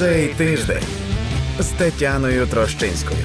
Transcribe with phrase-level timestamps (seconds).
[0.00, 0.82] Цей тиждень
[1.58, 3.20] з Тетяною Трощинською.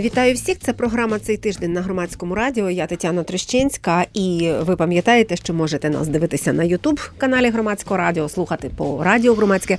[0.00, 0.58] Вітаю всіх!
[0.58, 2.70] Це програма цей тиждень на громадському радіо.
[2.70, 8.28] Я Тетяна Трещинська, і ви пам'ятаєте, що можете нас дивитися на Ютуб каналі Громадського радіо,
[8.28, 9.78] слухати по радіо громадське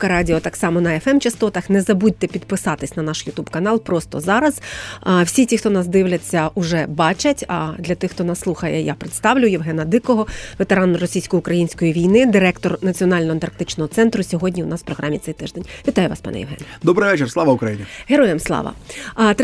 [0.00, 1.70] радіо, так само на fm частотах.
[1.70, 4.60] Не забудьте підписатись на наш Ютуб канал просто зараз.
[5.24, 7.44] Всі ті, хто нас дивляться, уже бачать.
[7.48, 10.26] А для тих, хто нас слухає, я представлю Євгена Дикого,
[10.58, 14.22] ветеран російсько-української війни, директор Національного антарктичного центру.
[14.22, 15.64] Сьогодні у нас в програмі цей тиждень.
[15.88, 16.60] Вітаю вас, пане Євгене.
[16.82, 17.84] Добрий вечір, слава Україні!
[18.08, 18.72] Героям слава!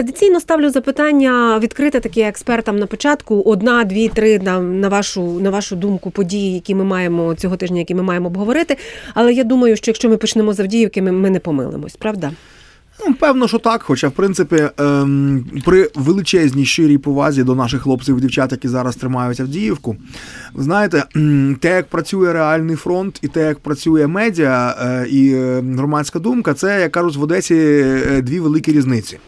[0.05, 3.43] Традиційно ставлю запитання відкрите такі експертам на початку.
[3.47, 7.79] Одна, дві, три на, на вашу на вашу думку події, які ми маємо цього тижня,
[7.79, 8.77] які ми маємо обговорити.
[9.15, 12.31] Але я думаю, що якщо ми почнемо з Авдіївки, ми, ми не помилимось, правда?
[13.07, 13.83] Ну, Певно, що так.
[13.83, 18.97] Хоча, в принципі, ем, при величезній щирій повазі до наших хлопців і дівчат, які зараз
[18.97, 19.97] тримають Авдіївку,
[20.55, 21.05] ви знаєте,
[21.61, 26.55] те, як працює реальний фронт, і те, як працює медіа е, і е, громадська думка,
[26.55, 29.19] це як кажуть в Одесі е, дві великі різниці.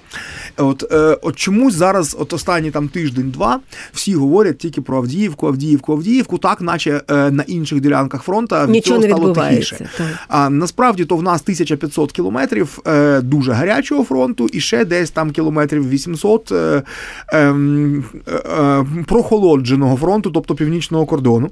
[0.56, 3.60] От е, от чомусь зараз, от останні там тиждень-два,
[3.92, 8.70] всі говорять тільки про Авдіївку, Авдіївку, Авдіївку, так наче е, на інших ділянках фронту від
[8.70, 9.88] Нічого цього не стало тихіше.
[9.96, 10.06] Так.
[10.28, 15.30] А насправді то в нас 1500 кілометрів е, дуже гарячого фронту, і ще десь там
[15.30, 16.82] кілометрів 800 е,
[17.28, 21.50] ем, е, е, прохолодженого фронту, тобто північного кордону.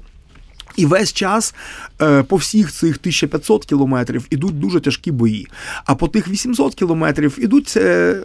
[0.75, 1.55] І весь час
[2.01, 5.47] е, по всіх цих 1500 кілометрів ідуть дуже тяжкі бої.
[5.85, 8.17] А по тих 800 кілометрів ідуть е,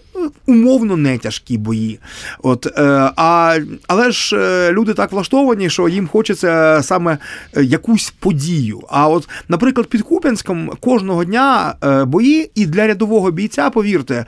[0.47, 1.99] умовно не тяжкі бої.
[2.43, 2.73] От, е,
[3.17, 4.37] а, Але ж
[4.73, 7.19] люди так влаштовані, що їм хочеться саме
[7.57, 8.81] якусь подію.
[8.89, 11.75] А от, наприклад, під Куп'янськом кожного дня
[12.07, 14.27] бої, і для рядового бійця, повірте,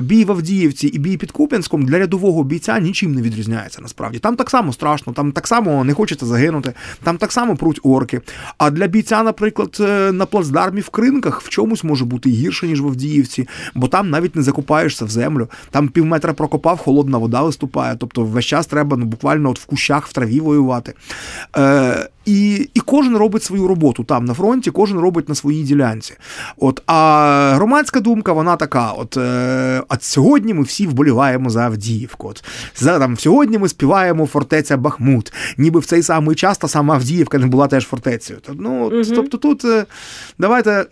[0.00, 4.18] бій в Авдіївці і бій під Куп'янськом для рядового бійця нічим не відрізняється насправді.
[4.18, 6.72] Там так само страшно, там так само не хочеться загинути.
[7.02, 8.20] там так само пруть орки.
[8.58, 12.80] А для бійця, наприклад, е, на плацдармі в кринках в чомусь може бути гірше, ніж
[12.80, 15.48] в Авдіївці, бо там навіть не закопаєшся в землю.
[15.70, 17.96] Там пів метра прокопав, холодна вода виступає.
[17.98, 20.94] Тобто весь час треба ну, буквально от в кущах в траві воювати.
[21.56, 26.14] Е, і і кожен робить свою роботу там на фронті, кожен робить на своїй ділянці.
[26.56, 32.28] От, А громадська думка, вона така: от е, от сьогодні ми всі вболіваємо за Авдіївку.
[32.28, 32.44] От,
[32.76, 35.32] за, там, Сьогодні ми співаємо фортеця Бахмут.
[35.58, 38.38] Ніби в цей самий час та сама Авдіївка не була теж фортецею.
[38.54, 39.02] Ну, угу.
[39.14, 39.86] Тобто тут е,
[40.38, 40.86] давайте.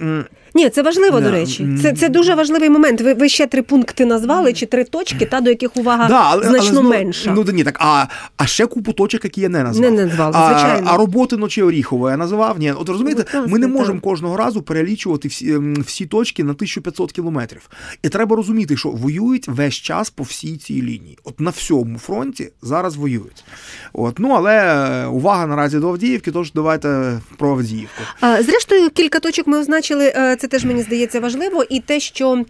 [0.55, 1.27] Ні, це важливо, да.
[1.27, 1.69] до речі.
[1.83, 3.01] Це це дуже важливий момент.
[3.01, 6.49] Ви ви ще три пункти назвали, чи три точки, та до яких увага да, але,
[6.49, 7.33] значно але, менша.
[7.33, 9.93] Ну ні, так, а а ще купу точок, які я не назвав.
[9.93, 10.89] Не назвав, звичайно.
[10.91, 12.59] А, а роботи ночі Оріхова я називав.
[12.59, 17.13] Ні, от розумієте, ну, ми не можемо кожного разу перелічувати всі всі точки на 1500
[17.13, 17.71] кілометрів.
[18.03, 21.19] І треба розуміти, що воюють весь час по всій цій лінії.
[21.25, 23.45] От на всьому фронті зараз воюють.
[23.93, 28.03] От, ну але е, увага наразі до Авдіївки, тож давайте про Авдіївку.
[28.21, 30.13] А, Зрештою, кілька точок ми означили.
[30.43, 32.45] Це теж мені здається важливо, і те, що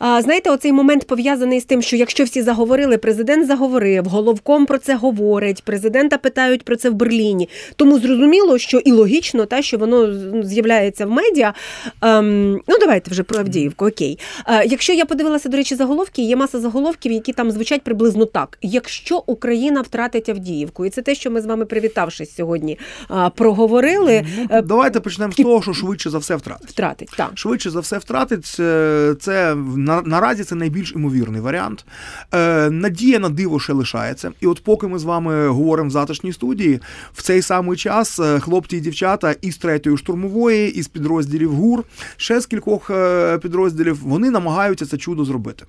[0.00, 4.96] знаєте, оцей момент пов'язаний з тим, що якщо всі заговорили, президент заговорив, головком про це
[4.96, 7.48] говорить, президента питають про це в Берліні.
[7.76, 10.14] Тому зрозуміло, що і логічно, та що воно
[10.44, 11.54] з'являється в медіа.
[12.02, 13.86] Ем, ну давайте вже про Авдіївку.
[13.86, 18.24] Окей, е, якщо я подивилася, до речі, заголовки, є маса заголовків, які там звучать приблизно
[18.24, 22.78] так: якщо Україна втратить Авдіївку, і це те, що ми з вами привітавшись сьогодні,
[23.34, 24.26] проговорили.
[24.38, 26.68] Ну, е, давайте почнемо з того, що швидше за все втратить.
[26.68, 27.30] Втратить так.
[27.38, 28.46] Швидше за все втратить.
[29.20, 31.84] Це на, наразі це найбільш імовірний варіант.
[32.34, 34.32] Е, Надія на диво ще лишається.
[34.40, 36.80] І от поки ми з вами говоримо в затишній студії,
[37.12, 41.84] в цей самий час е, хлопці і дівчата із третьої штурмової, із підрозділів ГУР,
[42.16, 45.64] ще з кількох е, підрозділів, вони намагаються це чудо зробити.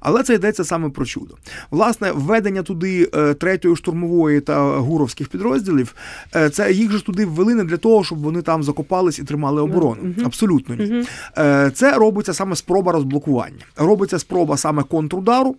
[0.00, 1.34] Але це йдеться саме про чудо.
[1.70, 5.94] Власне, введення туди е, третьої штурмової та гуровських підрозділів,
[6.36, 9.62] е, це їх же туди ввели не для того, щоб вони там закопались і тримали
[9.62, 10.02] оборону.
[10.02, 10.26] Uh-huh.
[10.26, 10.95] Абсолютно ні.
[10.96, 11.70] Uh-huh.
[11.70, 13.64] Це робиться саме спроба розблокування.
[13.76, 15.56] Робиться спроба саме контрудару,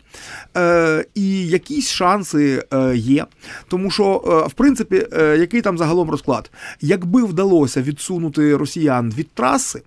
[1.16, 2.64] і якісь шанси
[2.96, 3.26] є.
[3.68, 4.18] Тому що,
[4.50, 6.52] в принципі, який там загалом розклад?
[6.82, 9.82] Якби вдалося відсунути росіян від траси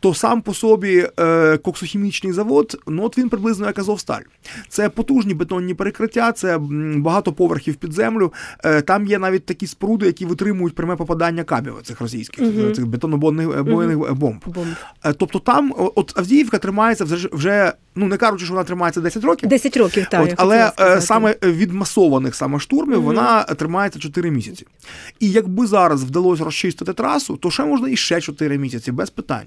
[0.00, 4.22] то сам по собі е, коксохімічний завод, ну от він приблизно як Азовсталь.
[4.68, 6.58] Це потужні бетонні перекриття, це
[6.96, 8.32] багато поверхів під землю.
[8.64, 12.86] Е, там є навіть такі споруди, які витримують пряме попадання кабів цих російських, uh цих
[12.86, 14.42] бетонобойних uh бомб.
[14.46, 14.74] бомб.
[15.04, 17.72] Е, тобто там, от Авдіївка тримається вже вже.
[17.96, 19.48] Ну, не кажучи, що вона тримається 10 років.
[19.48, 20.24] 10 років, так.
[20.24, 24.66] От, але е, саме від масованих саме штурмів mm вона тримається 4 місяці.
[25.20, 29.46] І якби зараз вдалося розчистити трасу, то ще можна і ще 4 місяці, без питань.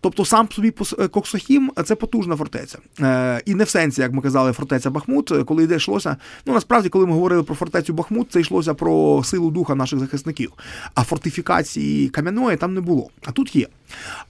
[0.00, 2.78] Тобто сам собі е, Коксохім це потужна фортеця.
[3.00, 6.16] Е, і не в сенсі, як ми казали, фортеця Бахмут, коли йде йшлося.
[6.46, 10.52] Ну насправді, коли ми говорили про фортецю Бахмут, це йшлося про силу духа наших захисників.
[10.94, 13.10] А фортифікації кам'яної там не було.
[13.26, 13.66] А тут є.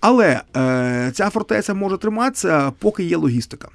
[0.00, 3.68] Але е, ця фортеця може триматися, поки є логістика.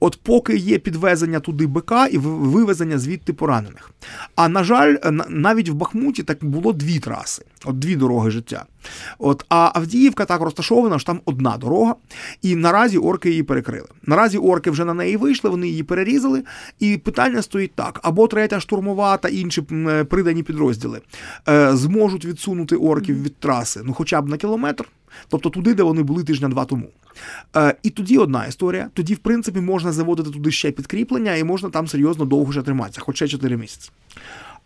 [0.00, 3.90] От поки є підвезення туди БК і ви- вивезення звідти поранених.
[4.34, 4.96] А на жаль,
[5.28, 8.64] навіть в Бахмуті так було дві траси, от дві дороги життя.
[9.18, 11.94] От, а Авдіївка так розташована, що там одна дорога,
[12.42, 13.88] і наразі орки її перекрили.
[14.02, 16.42] Наразі орки вже на неї вийшли, вони її перерізали.
[16.78, 21.00] І питання стоїть так: або третя штурмова та інші е, придані підрозділи
[21.48, 24.84] е, зможуть відсунути орків від траси, ну хоча б на кілометр.
[25.28, 26.88] Тобто туди, де вони були тижня-два тому.
[27.56, 28.88] Е, і тоді одна історія.
[28.94, 33.00] Тоді, в принципі, можна заводити туди ще підкріплення, і можна там серйозно довго ще триматися,
[33.00, 33.90] хоч ще 4 місяці.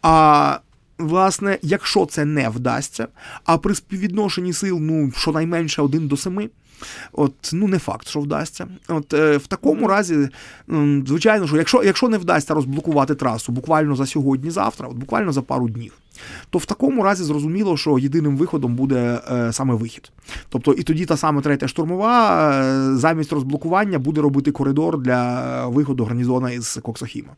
[0.03, 0.59] А
[0.99, 3.09] власне, якщо це не вдасться,
[3.45, 6.51] а при співвідношенні сил, ну, щонайменше 1 до 7,
[7.13, 8.67] От, ну не факт, що вдасться.
[8.89, 10.29] От е, в такому разі,
[11.07, 15.69] звичайно, що якщо, якщо не вдасться розблокувати трасу буквально за сьогодні-завтра, от буквально за пару
[15.69, 15.93] днів,
[16.51, 20.11] то в такому разі зрозуміло, що єдиним виходом буде е, саме вихід.
[20.49, 26.05] Тобто, і тоді та саме третя штурмова е, замість розблокування буде робити коридор для виходу
[26.05, 27.29] гарнізона із Коксохіма.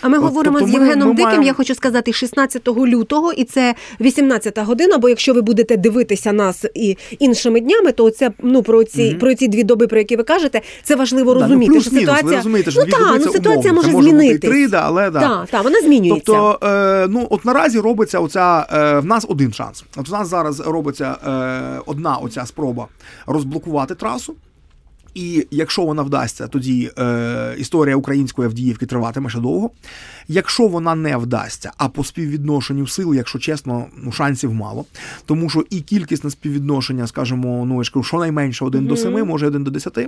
[0.00, 1.26] А ми От, говоримо тобто з Євгеном ми Диким.
[1.26, 4.98] маємо- Я хочу сказати 16 лютого, і це 18-та година.
[4.98, 9.18] Бо якщо ви будете дивитися нас і іншими днями, то це ну про ці Мгм.
[9.18, 11.72] про ці дві доби, про які ви кажете, це важливо Да, розуміти.
[11.74, 13.72] ну, що ситуація ви розумієте, що ну доби ну ситуація умовно.
[13.74, 15.20] може це може але да.
[15.20, 16.22] Так, так, вона змінюється.
[16.26, 18.66] Тобто, е, ну от наразі робиться оця.
[18.72, 19.84] Е, в нас один шанс.
[19.96, 22.88] От у нас зараз робиться е, одна оця спроба
[23.26, 24.34] розблокувати трасу.
[25.14, 29.70] І якщо вона вдасться, тоді е, історія української Авдіївки триватиме ще довго.
[30.28, 34.84] Якщо вона не вдасться, а по співвідношенню сил, якщо чесно, ну шансів мало.
[35.26, 39.46] Тому що і кількісне співвідношення, скажімо, ну я ж кажу, щонайменше 1 до 7, може
[39.46, 39.98] 1 до 10.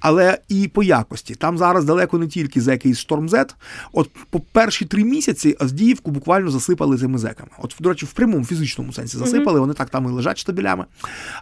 [0.00, 1.34] Але і по якості.
[1.34, 3.54] Там зараз далеко не тільки зеки із Z.
[3.92, 7.50] От по перші три місяці Авдіївку буквально засипали цими зеками.
[7.58, 10.84] От, до речі, в прямому фізичному сенсі засипали, вони так там і лежать штабелями.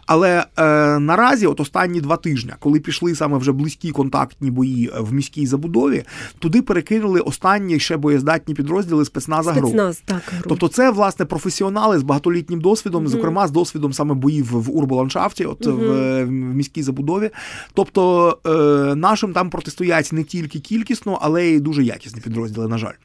[0.05, 5.13] Але е, наразі, от останні два тижні, коли пішли саме вже близькі контактні бої в
[5.13, 6.03] міській забудові,
[6.39, 9.67] туди перекинули останні ще боєздатні підрозділи спецназа ГРУ.
[9.67, 10.45] Спецназ, так, гру.
[10.49, 15.65] Тобто, це власне професіонали з багатолітнім досвідом, зокрема з досвідом саме боїв в урболандшафті, от
[15.65, 17.29] в, в міській забудові.
[17.73, 22.97] Тобто е, нашим там протистоять не тільки кількісно, але й дуже якісні підрозділи, на жаль.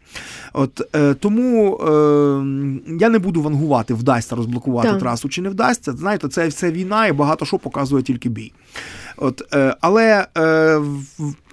[0.53, 1.87] От е, тому е,
[3.01, 4.99] я не буду вангувати, вдасться розблокувати Так.
[4.99, 5.93] трасу чи не вдасться.
[5.93, 8.53] Знаєте, це все війна, і багато що показує тільки бій.
[9.17, 10.81] От, е, але е,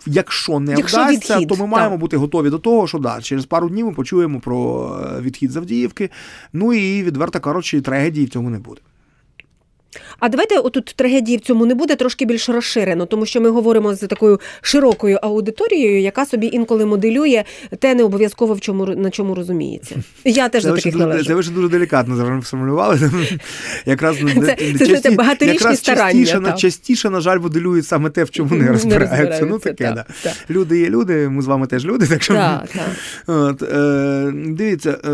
[0.06, 1.70] якщо не Якщо вдасться, відхід, то ми так.
[1.70, 5.52] маємо бути готові до того, що да, через пару днів ми почуємо про е, відхід
[5.52, 6.10] Завдіївки.
[6.54, 8.82] Ну і відверто кажучи, трагедії в цьому не буде.
[10.20, 13.96] А давайте отут трагедії в цьому не буде трошки більш розширено, тому що ми говоримо
[13.96, 17.44] з такою широкою аудиторією, яка собі інколи моделює
[17.80, 19.96] те не обов'язково в чому на чому розуміється.
[20.26, 23.12] Я теж Це до таких дуже, це ви ще дуже делікатно сформулювали.
[23.86, 28.30] Якраз Це- це, багаторічні якраз старання, частіше, на- частіше, на жаль, моделюють саме те, в
[28.30, 29.46] чому не Не розбираються.
[29.46, 30.06] Ну таке, так, да.
[30.24, 30.34] так.
[30.50, 32.90] Люди є люди, ми з вами теж люди, так що Так, так.
[33.28, 35.10] От, е, дивіться, е,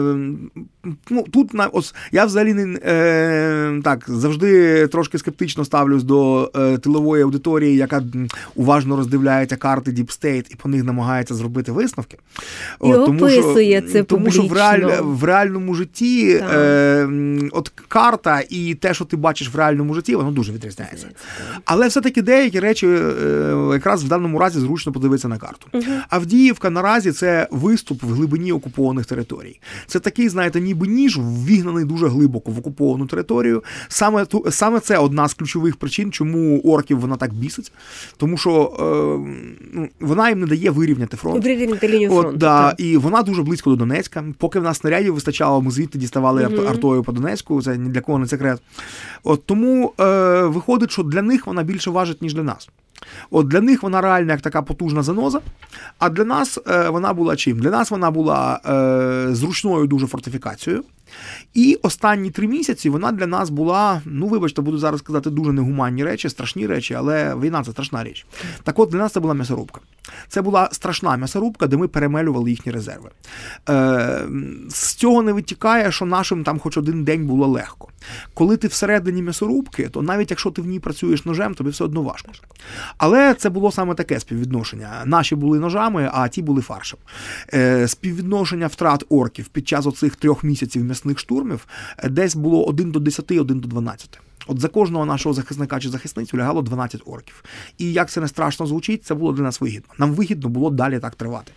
[1.10, 6.78] ну, тут на, ось, я взагалі не е, так завжди трошки скептично ставлюсь до е,
[6.78, 8.04] тилової аудиторії, яка
[8.56, 12.18] уважно роздивляється карти Deep State і по них намагається зробити висновки.
[12.84, 17.10] І описує це тому що в, реаль, в реальному житті е,
[17.52, 21.08] от карта і те, що ти бачиш в реальному житті, воно дуже відрізняється.
[21.66, 25.68] Але все-таки деякі речі е, якраз в даному разі зручно подивитися на карту.
[26.10, 29.60] Авдіївка наразі це виступ в глибині окупованих територій.
[29.88, 33.64] Це такий, знаєте, ніби ніж ввігнаний дуже глибоко в окуповану територію.
[33.88, 37.72] Саме ту саме це одна з ключових причин, чому орків вона так бісить,
[38.18, 38.74] тому що
[39.76, 41.44] е, вона їм не дає вирівняти фронт.
[41.44, 42.30] Вирівняти лінію фронту.
[42.30, 42.80] От, да, так.
[42.80, 44.26] і вона дуже близько до Донецька.
[44.38, 46.68] Поки в нас снарядів вистачало, ми звідти діставали угу.
[46.68, 47.62] артою по Донецьку.
[47.62, 48.62] Це ні для кого не секрет.
[49.24, 52.70] От тому е, виходить, що для них вона більше важить, ніж для нас.
[53.32, 55.42] От для них вона реально як така потужна заноза.
[56.00, 57.60] А для нас е, вона була чим?
[57.60, 60.84] Для нас вона була е, зручною дуже фортифікацією.
[61.54, 66.04] І останні три місяці вона для нас була, ну вибачте, буду зараз казати дуже негуманні
[66.04, 68.26] речі, страшні речі, але війна це страшна річ.
[68.64, 69.82] Так от для нас це була м'ясорубка.
[70.28, 73.10] Це була страшна м'ясорубка, де ми перемелювали їхні резерви.
[73.70, 74.28] Е,
[74.70, 77.88] з цього не витікає, що нашим там хоч один день було легко.
[78.34, 82.02] Коли ти всередині м'ясорубки, то навіть якщо ти в ній працюєш ножем, тобі все одно
[82.02, 82.32] важко.
[82.98, 85.04] Але це було саме таке співвідношення.
[85.06, 87.00] Наші були ножами, а ті були фаршем.
[87.54, 92.92] Е, співвідношення втрат орків під час оцих трьох місяців м'ясних штурмів е, десь було 1
[92.92, 94.20] до 10, 1 до 12.
[94.48, 97.44] От за кожного нашого захисника чи захисницю лягало 12 орків.
[97.78, 99.94] І як це не страшно звучить, це було для нас вигідно.
[99.98, 101.52] Нам вигідно було далі так тривати.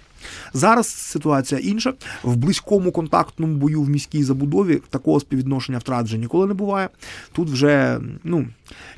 [0.52, 1.94] Зараз ситуація інша.
[2.22, 6.88] В близькому контактному бою в міській забудові такого співвідношення втрат вже ніколи не буває.
[7.32, 8.46] Тут вже ну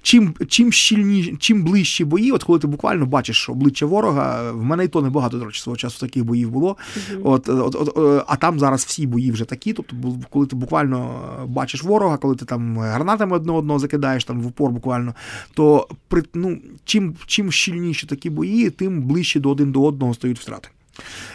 [0.03, 4.85] чим чим щільні, чим ближчі бої, от коли ти буквально бачиш обличчя ворога, в мене
[4.85, 6.77] і то небагато до речі, свого часу таких боїв було.
[7.23, 9.73] От, от, от, от, а там зараз всі бої вже такі.
[9.73, 9.97] Тобто,
[10.31, 14.71] коли ти буквально бачиш ворога, коли ти там гранатами одне одного закидаєш там в упор
[14.71, 15.15] буквально,
[15.55, 20.39] то при ну чим чим щільніші такі бої, тим ближче до один до одного стають
[20.39, 20.69] втрати.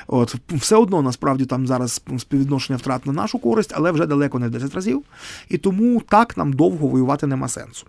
[0.07, 4.47] От все одно насправді там зараз співвідношення втрат на нашу користь, але вже далеко не
[4.47, 5.03] в 10 разів.
[5.49, 7.85] І тому так нам довго воювати нема сенсу.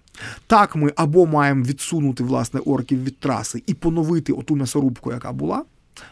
[0.46, 5.64] Так, ми або маємо відсунути власне орків від траси і поновити оту м'ясорубку, яка була,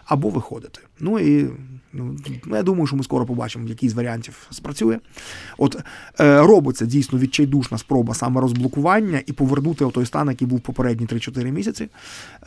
[0.05, 0.81] або виходити.
[1.01, 1.51] Ну і
[1.95, 4.99] ну, я думаю, що ми скоро побачимо, який з варіантів спрацює.
[5.59, 5.77] От
[6.21, 11.51] е, робиться дійсно відчайдушна спроба саме розблокування і повернути той стан, який був попередні 3-4
[11.51, 11.89] місяці.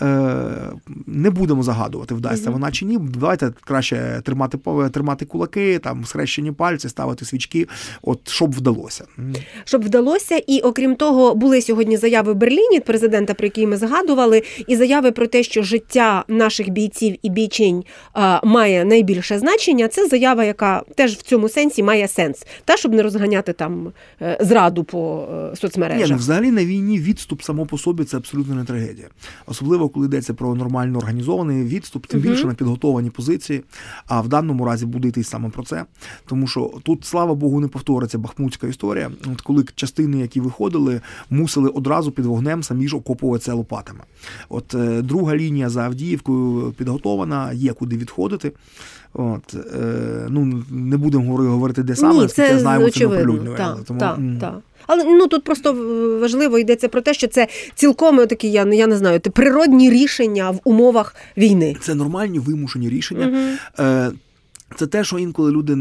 [0.01, 0.71] Е,
[1.07, 2.53] Не будемо загадувати, вдасться mm-hmm.
[2.53, 2.97] вона чи ні.
[2.97, 4.57] Давайте краще тримати
[4.91, 7.67] тримати кулаки, там схрещені пальці, ставити свічки,
[8.01, 9.05] от щоб вдалося.
[9.63, 14.43] Щоб вдалося, і окрім того, були сьогодні заяви в Берліні президента, про які ми згадували,
[14.67, 17.83] і заяви про те, що життя наших бійців і бійчинь
[18.43, 19.87] має найбільше значення.
[19.87, 23.91] Це заява, яка теж в цьому сенсі має сенс, та щоб не розганяти там
[24.21, 26.05] е, зраду по е, соцмережах.
[26.05, 29.07] Ні, ну, взагалі на війні відступ само по собі це абсолютно не трагедія,
[29.45, 32.49] особливо коли йдеться про нормально організований відступ, тим більше угу.
[32.49, 33.63] на підготовані позиції.
[34.07, 35.85] А в даному разі буде йти саме про це,
[36.25, 39.11] тому що тут, слава Богу, не повториться бахмутська історія.
[39.33, 43.99] От коли частини, які виходили, мусили одразу під вогнем самі ж окопуватися лопатами.
[44.49, 48.51] От е, друга лінія за Авдіївкою підготована, є куди відходити.
[49.13, 53.51] От, е, ну, Не будемо говорити, де саме, Ні, це знаємо, очевидно.
[53.51, 53.99] це так, Тому...
[53.99, 54.59] Так, так.
[54.87, 55.73] Але ну тут просто
[56.21, 60.59] важливо йдеться про те, що це цілком такі, я я не знаю, природні рішення в
[60.63, 61.75] умовах війни.
[61.81, 63.27] Це нормальні вимушені рішення.
[63.27, 63.87] Угу.
[63.87, 64.11] Е,
[64.75, 65.73] це те, що інколи люди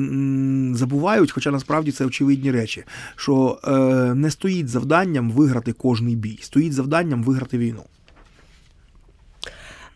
[0.77, 2.85] забувають, хоча насправді це очевидні речі,
[3.17, 3.71] що е,
[4.15, 7.83] не стоїть завданням виграти кожний бій, стоїть завданням виграти війну.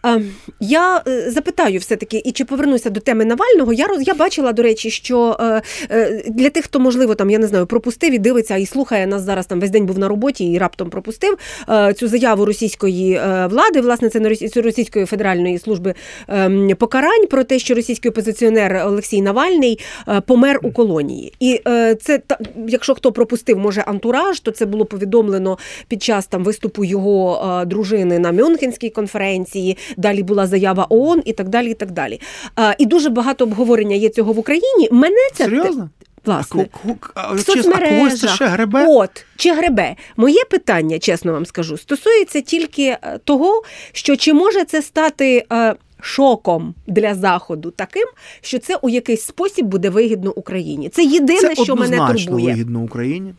[0.03, 3.73] Ем, я е, запитаю все-таки, і чи повернуся до теми Навального.
[3.73, 7.39] Я роз, я бачила, до речі, що е, е, для тих, хто, можливо, там, я
[7.39, 10.53] не знаю, пропустив і дивиться і слухає нас зараз там весь день був на роботі
[10.53, 11.39] і раптом пропустив
[11.97, 15.95] цю заяву російської влади, власне, це не Російської федеральної служби
[16.29, 19.79] ем, покарань про те, що російський опозиціонер Олексій Навальний
[20.27, 21.33] помер у колонії.
[21.41, 21.61] І
[22.01, 22.21] це
[22.69, 28.19] якщо хто пропустив, може антураж, то це було повідомлено під час там виступу його дружини
[28.19, 29.77] на Мюнхенській конференції.
[29.97, 31.71] Далі була заява ООН і так далі.
[31.71, 32.21] І так далі.
[32.57, 34.89] А, І дуже багато обговорення є цього в Україні.
[34.91, 35.91] Мене це серйозно.
[36.25, 36.67] Власне,
[37.15, 38.19] а, в соцмережах.
[38.19, 38.87] це ще гребе?
[38.89, 39.97] От, чи гребе?
[40.17, 45.75] Моє питання, чесно вам скажу, стосується тільки е, того, що чи може це стати е,
[46.01, 48.09] шоком для заходу таким,
[48.41, 50.89] що це у якийсь спосіб буде вигідно Україні.
[50.89, 52.47] Це єдине, це що мене турбує.
[52.47, 53.35] вигідно Україні.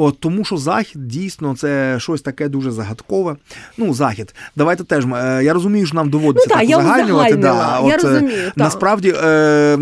[0.00, 3.36] От тому, що захід дійсно це щось таке дуже загадкове.
[3.78, 7.36] Ну, захід, давайте теж е, я розумію, що нам доводиться ну, так, так узагальнювати.
[7.36, 9.78] Да, я е, розумію, насправді е,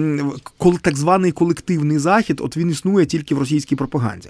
[0.81, 4.29] так званий колективний захід, от він існує тільки в російській пропаганді.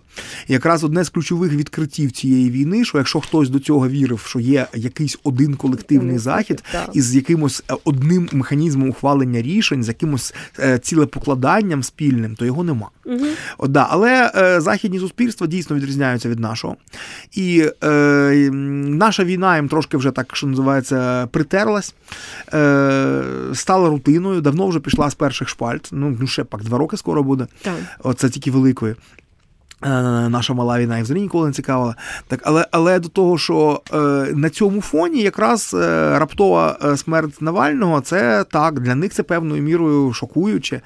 [0.49, 4.41] І якраз одне з ключових відкриттів цієї війни, що якщо хтось до цього вірив, що
[4.41, 10.35] є якийсь один колективний захід із якимось одним механізмом ухвалення рішень, з якимось
[10.83, 12.89] цілепокладанням спільним, то його нема.
[13.05, 13.27] Угу.
[13.59, 16.77] От, да, Але західні суспільства дійсно відрізняються від нашого.
[17.33, 21.95] І е, наша війна їм трошки вже так, що називається, притерлась,
[22.55, 23.23] е,
[23.55, 25.89] стала рутиною, давно вже пішла з перших шпальт.
[25.93, 27.47] Ну, ну ще пак два роки скоро буде.
[27.63, 27.75] Так.
[27.99, 28.95] Оце тільки великої.
[29.87, 31.95] Е, наша мала війна їх взагалі ніколи не цікавила.
[32.29, 33.97] Так, Але але до того, що е,
[34.35, 39.63] на цьому фоні якраз е, раптова е, смерть Навального, це так, для них це певною
[39.63, 40.81] мірою шокуюче.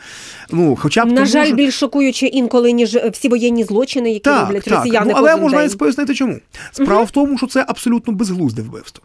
[0.50, 1.54] Ну, хоча б На тому, жаль, що...
[1.54, 4.78] більш шокуюче інколи, ніж всі воєнні злочини, які так, роблять так.
[4.78, 5.06] росіяни.
[5.10, 6.38] Ну, Але можна навіть пояснити, чому.
[6.72, 7.04] Справа угу.
[7.04, 9.04] в тому, що це абсолютно безглузде вбивство.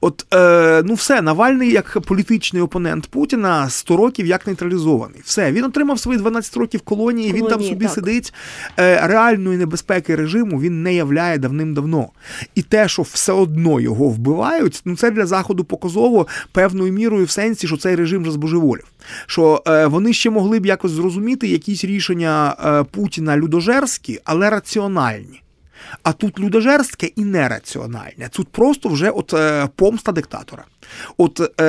[0.00, 5.20] От е, ну все, Навальний як політичний опонент Путіна 100 років як нейтралізований.
[5.24, 7.94] Все, він отримав свої 12 років колонії, колонії він там собі так.
[7.94, 8.34] сидить.
[8.78, 12.08] Е, Реальної небезпеки режиму він не являє давним-давно.
[12.54, 17.30] І те, що все одно його вбивають, ну це для заходу показово певною мірою в
[17.30, 18.84] сенсі, що цей режим вже збожеволів.
[19.26, 25.43] Що е, вони ще могли б якось зрозуміти якісь рішення е, Путіна людожерські, але раціональні.
[26.02, 28.28] А тут людожерське і нераціональне.
[28.30, 30.64] Тут просто вже от е, помста диктатора.
[31.16, 31.64] От е,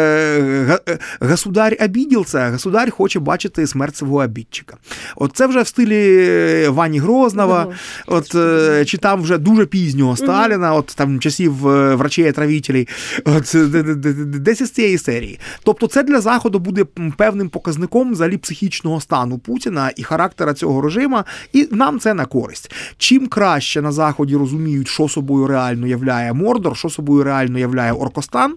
[0.89, 4.77] е, государь обіділся, государь хоче бачити смерть свого обідчика.
[5.15, 7.67] От це вже в стилі е, Вані Грознова,
[8.07, 12.87] от, е, чи там вже дуже пізнього Сталіна, от там часів е, врачей травітелей
[13.25, 15.39] от, де- де- де- де- десь із цієї серії.
[15.63, 16.85] Тобто, це для Заходу буде
[17.17, 21.17] певним показником взагалі психічного стану Путіна і характера цього режиму,
[21.53, 22.71] і нам це на користь.
[22.97, 28.55] Чим краще на Заході розуміють, що собою реально являє Мордор, що собою реально являє Оркостан,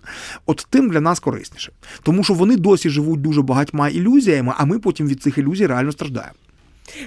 [0.48, 1.72] от тим для нас корисніше.
[2.02, 5.92] Тому що вони досі живуть дуже багатьма ілюзіями, а ми потім від цих ілюзій реально
[5.92, 6.34] страждаємо.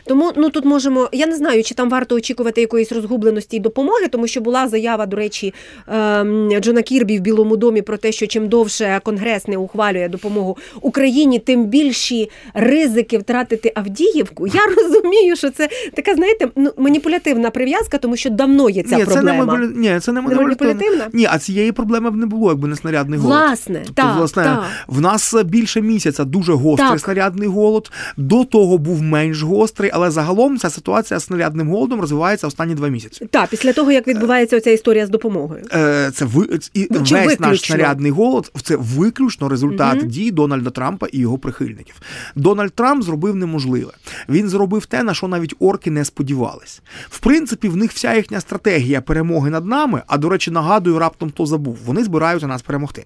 [0.06, 1.10] Тому ну тут можемо.
[1.12, 5.06] Я не знаю, чи там варто очікувати якоїсь розгубленості і допомоги, тому що була заява,
[5.06, 5.54] до речі,
[5.88, 10.58] ем, Джона Кірбі в Білому домі про те, що чим довше Конгрес не ухвалює допомогу
[10.82, 14.48] Україні, тим більші ризики втратити Авдіївку.
[14.48, 19.06] Я розумію, що це така, знаєте, ну маніпулятивна прив'язка, тому що давно є ця ні,
[19.06, 19.32] проблема.
[19.32, 19.94] це не маніпуля...
[19.94, 21.08] Ні, це не маніпулятивна?
[21.14, 23.38] Ні, а цієї проблеми б не було, якби не снарядний голод.
[23.38, 24.64] Власне, Тобто, так, власне, так.
[24.88, 27.00] в нас більше місяця дуже гострий Так.
[27.00, 27.92] снарядний голод.
[28.18, 29.62] До того був менш гострий,
[29.94, 33.28] але загалом ця ситуація з снарядним голодом розвивається останні два місяці.
[33.32, 35.66] Так, після того як відбувається оця історія з допомогою.
[35.74, 37.48] Е, Це ви і Ну, чи весь виключно?
[37.48, 40.08] наш снарядний голод це виключно результат Мгм.
[40.08, 41.96] дій Дональда Трампа і його прихильників.
[42.36, 43.92] Дональд Трамп зробив неможливе.
[44.30, 46.82] Він зробив те, на що навіть орки не сподівались.
[47.10, 50.01] В принципі, в них вся їхня стратегія перемоги над нами.
[50.08, 51.78] А до речі, нагадую, раптом хто забув.
[51.86, 53.06] Вони збираються нас перемогти.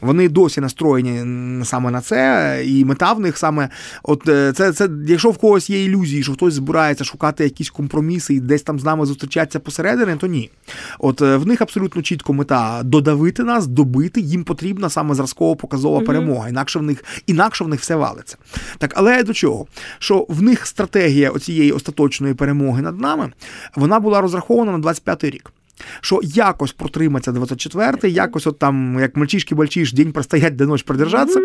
[0.00, 3.68] Вони досі настроєні саме на це, і мета в них саме,
[4.02, 8.34] от е, це, це якщо в когось є ілюзії, що хтось збирається шукати якісь компроміси
[8.34, 10.50] і десь там з нами зустрічатися посередині, то ні.
[10.98, 14.20] От е, в них абсолютно чітко мета додавити нас, добити.
[14.20, 16.48] Їм потрібна саме зразково показова перемога.
[16.48, 18.36] Інакше в них інакше в них все валиться.
[18.78, 19.66] Так, але до чого?
[19.98, 23.32] Що в них стратегія оцієї остаточної перемоги над нами
[23.76, 25.52] вона була розрахована на 25-й рік.
[26.00, 31.40] Що якось протриматься 24-й, якось от там, як мальчишки бальчиш день простоять, де ночь продержаться.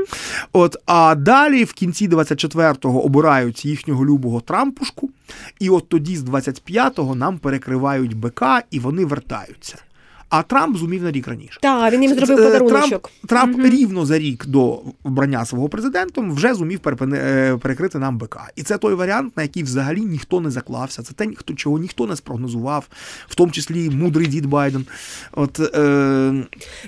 [0.53, 5.09] От, а далі в кінці 24-го обирають їхнього любого Трампушку,
[5.59, 9.77] і от тоді з 25-го нам перекривають БК і вони вертаються.
[10.29, 11.59] А Трамп зумів на рік раніше.
[11.61, 13.11] Так, він їм зробив Е, подаруночок.
[13.27, 16.79] Трамп, Трамп рівно за рік до обрання свого президентом вже зумів
[17.13, 18.37] е, перекрити нам БК.
[18.55, 21.03] І це той варіант, на який взагалі ніхто не заклався.
[21.03, 22.87] Це те, чого ніхто не спрогнозував,
[23.27, 24.85] в тому числі мудрий дід Байден.
[25.31, 26.33] От е,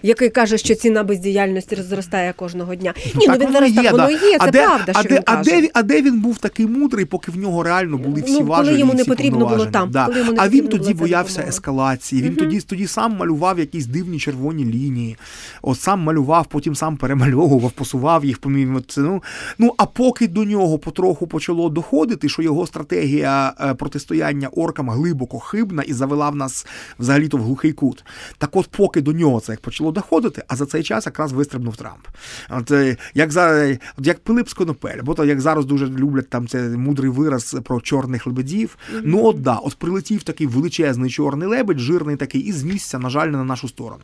[0.04, 2.94] який каже, що ціна бездіяльності зростає кожного дня.
[3.16, 5.36] Ні, так ну він зараз так воно є, це де, правда, що де, він а
[5.36, 5.50] каже.
[5.52, 8.38] де, він- а де він був такий мудрий, поки в нього реально були всі Ну,
[8.40, 11.50] коли важелі, йому і не потрібно було там, коли йому а він тоді боявся допомога.
[11.50, 12.22] ескалації.
[12.22, 13.29] Він тоді, тоді сам малював
[13.60, 15.18] якісь дивні червоні лінії.
[15.62, 18.40] От сам малював, потім сам перемальовував, посував їх.
[18.40, 19.24] помім- Ну,
[19.58, 25.40] ну а поки до нього потроху почало доходити, що його стратегія е, протистояння оркам глибоко
[25.40, 26.68] хибна і завела в нас
[27.00, 28.04] взагалі-то в глухий кут.
[28.38, 31.78] Так от, поки до нього це як почало доходити, а за цей час якраз вистрибнув
[31.78, 32.08] Трамп.
[32.50, 36.30] От, е, як, за, от, як Пилип з Конопель, бо то як зараз дуже люблять
[36.30, 38.78] там це мудрий вираз про чорних лебедів.
[39.04, 43.19] Ну от да, от прилетів такий величезний чорний лебедь, жирний такий, і змісться, на жаль,
[43.28, 44.02] не на нашу сторону.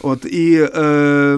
[0.00, 1.36] От і е,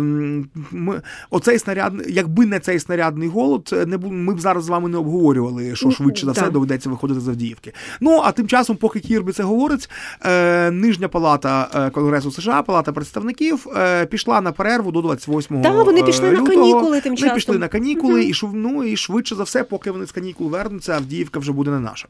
[0.71, 4.97] ми, оцей снаряд, якби не цей снарядний голод, не ми б зараз з вами не
[4.99, 6.53] обговорювали, що Ну, швидше за все так.
[6.53, 7.73] доведеться виходити з Авдіївки.
[8.01, 9.91] Ну а тим часом, поки Кірбі це говорить,
[10.25, 15.71] е, нижня палата е, Конгресу США, Палата представників, е, пішла на перерву до 28 Та,
[15.71, 19.35] вони пішли е, на канікули тим Вони пішли на канікули, і шв- ну і швидше
[19.35, 22.09] за все, поки вони з канікул вернуться, Авдіївка вже буде не наша.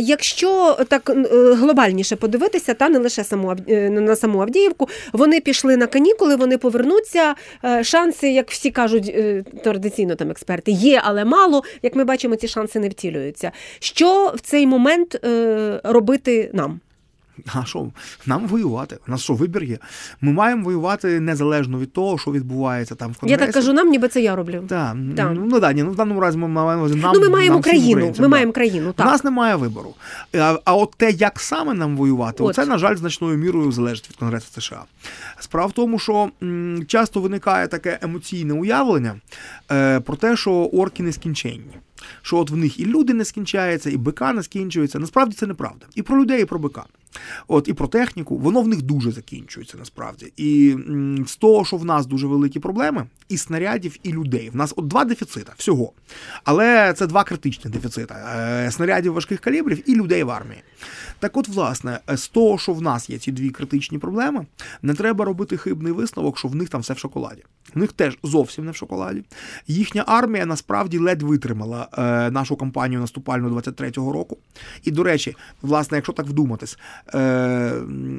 [0.00, 5.76] Якщо так е, глобальніше подивитися, та не лише саму е, на саму Авдіївку, вони пішли
[5.76, 7.34] на канікули, вони повернуться.
[7.64, 9.14] Е, Шанси, як всі кажуть
[9.64, 11.62] традиційно там експерти, є, але мало.
[11.82, 13.52] Як ми бачимо, ці шанси не втілюються.
[13.78, 15.20] Що в цей момент
[15.84, 16.80] робити нам?
[17.54, 17.86] А що
[18.26, 18.98] нам воювати?
[19.08, 19.78] У нас що вибір є?
[20.20, 24.08] Ми маємо воювати незалежно від того, що відбувається там в Я так кажу нам, ніби
[24.08, 24.64] це я роблю.
[24.68, 25.30] Так, Так.
[25.34, 27.10] ну, ну да, ні, ну в даному разі ми маємо нам.
[27.14, 28.14] ну, ми маємо нам, країну.
[28.18, 28.94] Ми маємо країну.
[28.98, 29.94] У нас немає вибору.
[30.34, 32.50] А, а от те, як саме нам воювати, От.
[32.50, 34.84] оце, на жаль, значною мірою залежить від Конгресу США.
[35.40, 39.14] Справа в тому, що м, часто виникає таке емоційне уявлення
[39.72, 41.74] е, про те, що орки нескінченні.
[42.22, 44.98] Що от в них і люди не скінчаються, і бика не скінчується.
[44.98, 45.86] Насправді це неправда.
[45.94, 46.84] І про людей, і про бика.
[47.48, 50.32] От і про техніку, воно в них дуже закінчується насправді.
[50.36, 50.76] І
[51.26, 54.50] з того, що в нас дуже великі проблеми, і снарядів, і людей.
[54.50, 55.92] В нас от два дефіцита всього.
[56.44, 60.62] Але це два критичні дефіцита: Е, снарядів важких калібрів і людей в армії.
[61.18, 64.46] Так от, власне, е, з того, що в нас є ці дві критичні проблеми,
[64.82, 67.42] не треба робити хибний висновок, що в них там все в шоколаді.
[67.74, 69.24] В них теж зовсім не в шоколаді.
[69.66, 74.38] Їхня армія насправді ледь витримала е, нашу кампанію наступальну 23-го року.
[74.82, 76.78] І, до речі, власне, якщо так вдуматись,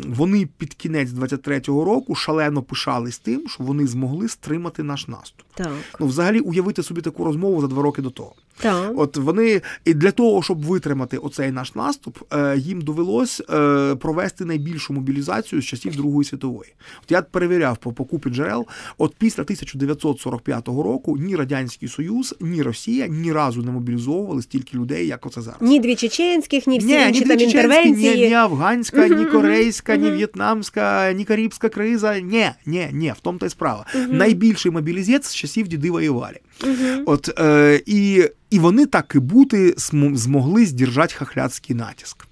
[0.07, 5.45] вони під кінець 23-го року шалено пишались тим, що вони змогли стримати наш наступ.
[5.55, 8.33] Так, Ну, взагалі, уявити собі таку розмову за два роки до того.
[8.57, 8.91] так.
[8.95, 14.45] От вони і для того, щоб витримати оцей наш наступ, е, їм довелось е, провести
[14.45, 16.73] найбільшу мобілізацію з часів Другої світової.
[17.03, 18.65] От я перевіряв по покупі джерел.
[18.97, 25.07] От після 1945 року ні радянський союз, ні Росія ні разу не мобілізовували стільки людей,
[25.07, 25.61] як оце зараз.
[25.61, 28.09] Ні дві чеченських, ні всі Ні, інші ні там інтервенції.
[28.15, 28.29] ні, ні ні
[29.23, 32.19] Мгм, корейська, ні в'єтнамська, ні карибська криза.
[32.19, 33.85] Ні, ні, ні, в тому та й справа.
[34.09, 36.39] Найбільший мобілізець з часів діди воювали.
[37.05, 39.73] От е, і, і вони так і бути
[40.15, 42.27] змогли здержати хахляцький натиск.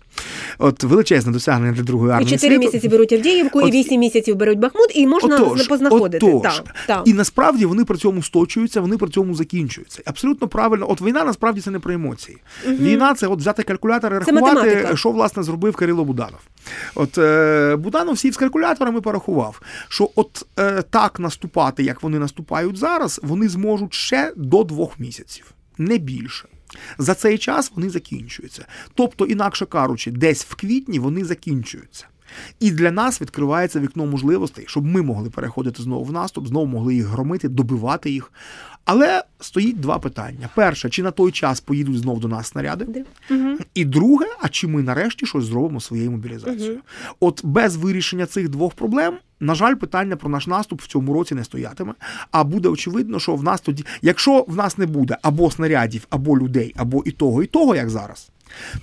[0.57, 2.29] От величезне досягнення для другої І армії.
[2.31, 2.65] чотири світу.
[2.65, 6.25] місяці беруть Авдіївку, і От- вісім місяців беруть Бахмут, і можна Отож, познаходити.
[6.31, 6.55] отож.
[6.55, 7.01] Так, так.
[7.05, 10.01] І насправді вони при цьому сточуються, вони при цьому закінчуються.
[10.05, 10.85] Абсолютно правильно.
[10.89, 12.37] От війна насправді це не про емоції.
[12.67, 14.95] Війна це от взяти калькулятор і рахувати, математика.
[14.95, 16.39] що власне зробив Кирило Буданов.
[16.95, 22.77] От е, Буданов сів з калькуляторами порахував, що от е, так наступати, як вони наступають
[22.77, 25.45] зараз, вони зможуть ще до двох місяців,
[25.77, 26.47] не більше.
[26.97, 28.65] За цей час вони закінчуються.
[28.93, 32.07] Тобто, інакше кажучи, десь в квітні вони закінчуються.
[32.59, 36.95] І для нас відкривається вікно можливостей, щоб ми могли переходити знову в наступ, знову могли
[36.95, 38.31] їх громити, добивати їх.
[38.85, 42.85] Але стоїть два питання: перше, чи на той час поїдуть знов до нас снаряди?
[43.73, 46.79] І друге, а чи ми нарешті щось зробимо своєю мобілізацією?
[47.19, 51.35] От без вирішення цих двох проблем, на жаль, питання про наш наступ в цьому році
[51.35, 51.93] не стоятиме.
[52.31, 56.37] А буде очевидно, що в нас тоді, якщо в нас не буде або снарядів, або
[56.37, 58.29] людей, або і того, і того, як зараз.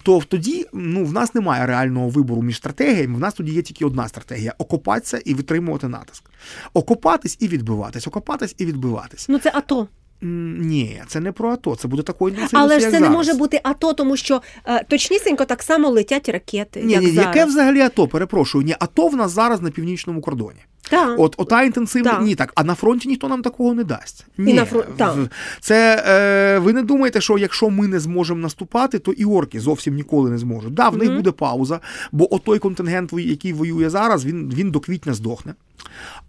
[0.02, 3.16] То тоді ну, в нас немає реального вибору між стратегіями.
[3.16, 6.30] В нас тоді є тільки одна стратегія окопатися і витримувати натиск.
[6.74, 9.26] Окопатись і відбиватись, окопатись і відбиватись.
[9.28, 9.88] Ну це АТО.
[10.22, 13.60] Ні, це не про АТО, це буде такою інтенсивністю, Але ж це не може бути
[13.62, 16.82] АТО, тому що е, точнісінько так само летять ракети.
[16.82, 17.26] Ні, як ні, зараз.
[17.26, 18.08] яке взагалі АТО?
[18.08, 18.64] Перепрошую.
[18.64, 20.60] Ні, АТО в нас зараз на північному кордоні.
[20.90, 21.20] Так.
[21.20, 22.22] От ота інтенсивна Так.
[22.22, 22.52] ні, так.
[22.54, 24.26] А на фронті ніхто нам такого не дасть.
[24.38, 25.16] Ні, на фрон- так.
[25.60, 29.94] це е, ви не думаєте, що якщо ми не зможемо наступати, то і орки зовсім
[29.94, 30.74] ніколи не зможуть.
[30.74, 31.80] Да, в них буде пауза,
[32.12, 35.54] бо отой контингент, який воює зараз, він, він до квітня здохне.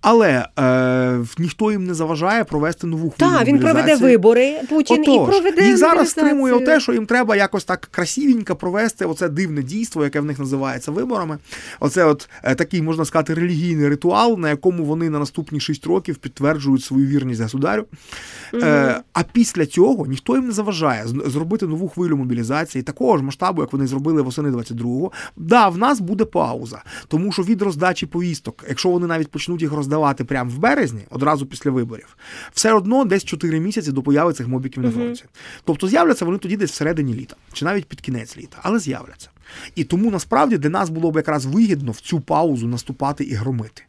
[0.01, 5.05] Але е, ніхто їм не заважає провести нову хвилю Так, він проведе вибори Путін і
[5.05, 10.03] проведе їх зараз стримує те, що їм треба якось так красивенько провести оце дивне дійство,
[10.03, 11.37] яке в них називається виборами.
[11.79, 16.15] Оце от е, такий, можна сказати, релігійний ритуал, на якому вони на наступні 6 років
[16.15, 17.85] підтверджують свою вірність государю.
[18.53, 23.61] Е, а після цього ніхто їм не заважає зробити нову хвилю мобілізації, такого ж масштабу,
[23.61, 25.11] як вони зробили восени 22-го.
[25.37, 29.71] Да, в нас буде пауза, тому що від роздачі повісток, якщо вони навіть почнуть їх
[29.71, 29.90] роздавати
[30.23, 32.17] прямо в березні, одразу після виборів,
[32.53, 35.23] все одно десь 4 місяці до появи цих мобіків на фронті.
[35.63, 39.29] Тобто з'являться вони тоді десь всередині літа, чи навіть під кінець літа, але з'являться.
[39.75, 43.83] І тому насправді для нас було б якраз вигідно в цю паузу наступати і громити.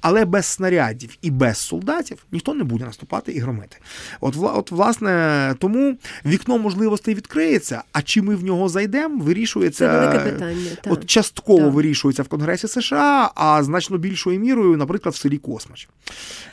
[0.00, 3.76] Але без снарядів і без солдатів ніхто не буде наступати і громити.
[4.20, 9.98] От, от власне, тому вікно можливостей відкриється, а чи ми в нього зайдемо, вирішується Це
[10.00, 10.70] велике питання.
[10.86, 11.72] От частково Так.
[11.72, 15.88] вирішується в Конгресі США, а значно більшою мірою, наприклад, в селі Космач.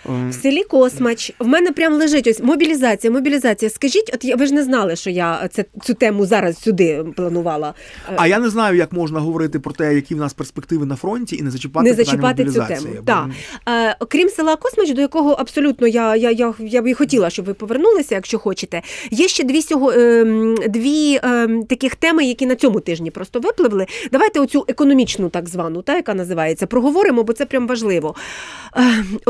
[0.06, 3.72] Ем, В селі Космач в мене прям лежить ось мобілізація, мобілізація.
[3.72, 7.74] Скажіть, от я- ви ж не знали, що я це цю тему зараз сюди планувала.
[8.10, 10.96] Е, А я не знаю, як можна говорити про те, які в нас перспективи на
[10.96, 12.88] фронті, і не зачіпати не зачіпати цю тему.
[12.96, 13.30] Бо, Так.
[13.70, 17.46] Е, окрім села Космач, до якого абсолютно я, я, я, я б і хотіла, щоб
[17.46, 18.82] ви повернулися, якщо хочете.
[19.12, 23.86] Є ще дві, сього, ем, дві ем, таких теми, які на цьому тижні просто випливли.
[24.12, 28.16] Давайте оцю економічну, так звану, та, яка називається, проговоримо, бо це прям важливо.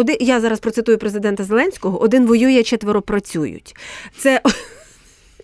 [0.08, 3.76] Е, я зараз процитую президента Зеленського: один воює, четверо працюють.
[4.18, 4.42] Це.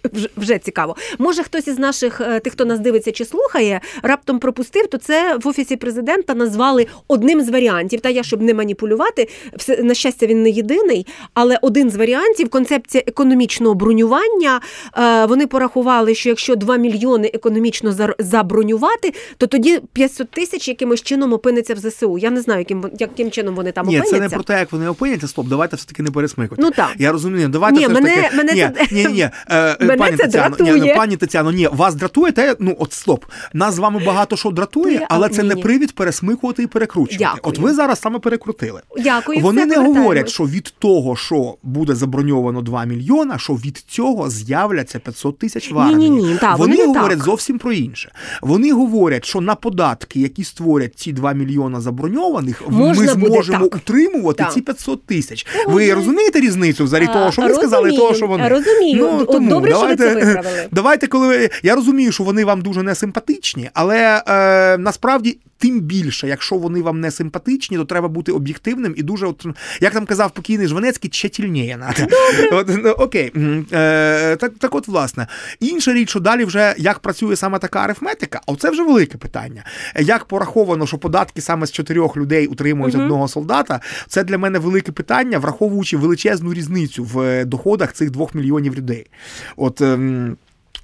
[0.13, 0.95] Вже, вже цікаво.
[1.19, 5.37] Може, хтось із наших е, тих, хто нас дивиться чи слухає, раптом пропустив, то це
[5.43, 8.01] в офісі президента назвали одним з варіантів.
[8.01, 12.49] Та я щоб не маніпулювати, все на щастя, він не єдиний, але один з варіантів
[12.49, 14.61] концепція економічного бронювання.
[14.97, 21.33] Е, Вони порахували, що якщо 2 мільйони економічно забронювати, то тоді 500 тисяч якимось чином
[21.33, 22.17] опиниться в ЗСУ.
[22.17, 24.15] Я не знаю, яким яким чином вони там Ні, опиняться.
[24.15, 25.27] це не про те, як вони опиняться.
[25.27, 26.63] Стоп, давайте все-таки не пересмикувати.
[26.63, 26.89] Ну, так.
[26.97, 27.47] Я розумію.
[27.47, 28.35] Давайте Ні, все мене- таки.
[28.35, 29.29] мене ні, це- ні, ні, ні.
[29.51, 30.91] Е, Мене пані це Тетяно, ні, дратує.
[30.93, 33.25] ну, пані Тетяно, ні, вас дратує те, ну от стоп.
[33.53, 35.61] Нас з вами багато що дратує, Ні, але це ні, не ні.
[35.61, 37.17] привід пересмикувати і перекручувати.
[37.35, 37.53] Дякую.
[37.53, 38.81] От ви зараз саме перекрутили.
[38.97, 44.29] Дякую, Вони не говорять, що від того, що буде заброньовано 2 мільйона, що від цього
[44.29, 46.09] з'являться 500 тисяч в армії.
[46.09, 47.25] Ні-ні-ні, та, вони вони говорять так.
[47.25, 48.11] зовсім про інше.
[48.41, 53.75] Вони говорять, що на податки, які створять ці 2 мільйона заброньованих, Можна ми зможемо так.
[53.75, 54.53] утримувати Так.
[54.53, 55.47] ці 500 тисяч.
[55.67, 58.47] Ви розумієте різницю взагалі того, що ви сказали, і того, що вони.
[58.47, 58.97] Розумію.
[59.01, 60.67] Ну, От тому добре, виправили.
[60.71, 65.37] Давайте, коли ви- я розумію, що вони вам дуже не симпатичні, але е, насправді.
[65.57, 69.45] Тим більше, якщо вони вам не симпатичні, то треба бути об'єктивним і дуже, от,
[69.81, 72.15] як там казав покійний Жванецький, тщательніє надо.
[72.51, 73.31] От, ну, окей.
[73.73, 75.27] Е, так, так от, власне.
[75.59, 79.63] Інша річ, що далі вже як працює саме така арифметика, а це вже велике питання.
[79.99, 84.91] Як пораховано, що податки саме з чотирьох людей утримують одного солдата, це для мене велике
[84.91, 89.07] питання, враховуючи величезну різницю в е, доходах цих двох мільйонів людей.
[89.55, 89.70] От.
[89.79, 90.35] Ем, Е,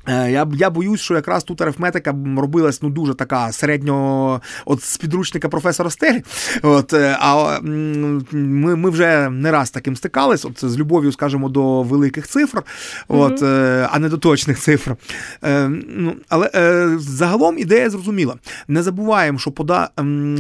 [0.08, 5.50] Я, я боюсь, що якраз тут арифметика робилась ну дуже така середньо от з підручника
[5.50, 6.24] професора Стелі.
[6.62, 11.84] От, е, а ми, ми вже не раз таким стикались, от з любов'ю, скажімо, до
[11.84, 12.64] великих цифр,
[13.08, 14.96] от, е, а не до точних цифр.
[15.44, 18.36] Е, Ну, але е, загалом ідея зрозуміла.
[18.68, 19.90] Не забуваємо, що пода,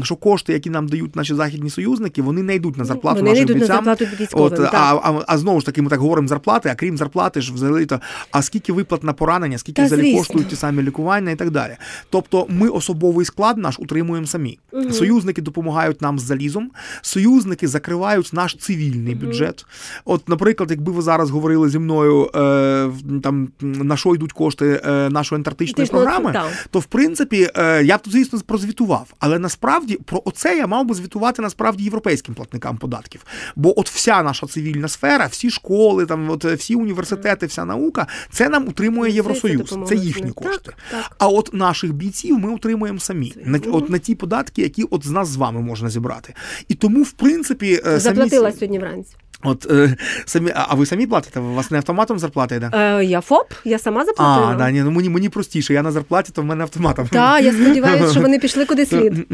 [0.03, 3.39] що кошти, які нам дають наші західні союзники, вони не йдуть на зарплату Вони не
[3.39, 4.73] нашим йдуть на зарплату військовим, От, так.
[4.73, 7.85] а, а, а знову ж таки, ми так говоримо зарплати, а крім зарплати ж взагалі
[7.85, 7.99] то,
[8.31, 11.77] а скільки виплат на поранення, скільки Та, взагалі коштують ті самі лікування і так далі.
[12.09, 14.59] Тобто ми особовий склад наш утримуємо самі.
[14.91, 19.65] Союзники допомагають нам з залізом, союзники закривають наш цивільний бюджет.
[20.05, 22.89] От, наприклад, якби ви зараз говорили зі мною, е,
[23.23, 26.41] там на що йдуть кошти е, нашої антарктичної Ти програми,
[26.71, 29.13] то в принципі е, я б тут, звісно, прозвітував.
[29.19, 33.25] Але насправді про оце я мав би звітувати насправді європейським платникам податків.
[33.55, 38.49] Бо от вся наша цивільна сфера, всі школи, там от всі університети, вся наука, це
[38.49, 39.46] нам утримує Це- це Євросоюз.
[39.55, 40.61] Допомога Це їхні кошти.
[40.65, 41.15] Так, так.
[41.17, 43.33] А от наших бійців ми утримуємо самі.
[43.45, 46.33] На, от на ті податки, які от з нас з вами можна зібрати.
[46.67, 49.15] І тому, в принципі, е, Заплатила самі, сьогодні вранці.
[49.43, 51.39] от е, самі, а а ви самі платите?
[51.39, 52.71] У вас не автоматом зарплата йде?
[52.73, 54.51] Е, я ФОП, я сама заплатила.
[54.51, 57.07] А, да, ні, ну мені, мені простіше, я на зарплаті, то в мене автоматом.
[57.07, 59.27] Так, я сподіваюся, що вони пішли куди слід.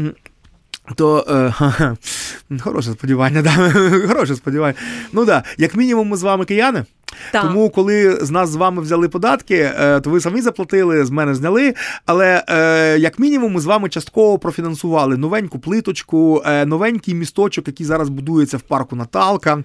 [0.94, 1.26] То
[2.50, 3.50] е, хороше сподівання, да.
[4.08, 4.74] хороше сподівання.
[5.12, 6.84] Ну да, як мінімум, ми з вами кияни.
[7.32, 7.42] Так.
[7.42, 11.34] Тому, коли з нас з вами взяли податки, е, то ви самі заплатили, з мене
[11.34, 11.74] зняли.
[12.06, 17.86] Але е, як мінімум, ми з вами частково профінансували новеньку плиточку, е, новенький місточок, який
[17.86, 19.64] зараз будується в парку Наталка.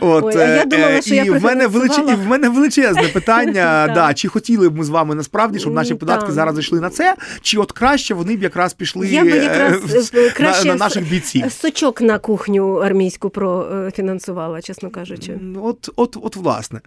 [0.00, 3.92] От, Ой, а я думала, що я і в мене і в мене величезне питання.
[3.94, 7.14] Да, чи хотіли б ми з вами насправді, щоб наші податки зараз зайшли на це,
[7.42, 11.52] чи от краще вони б якраз пішли Я би якраз на, на наших бійців.
[11.52, 15.38] сочок на кухню армійську профінансувала, чесно кажучи.
[15.40, 16.79] Ну, От, от, от власне.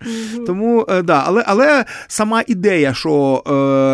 [0.45, 3.43] Тому е, да, але, але сама ідея, що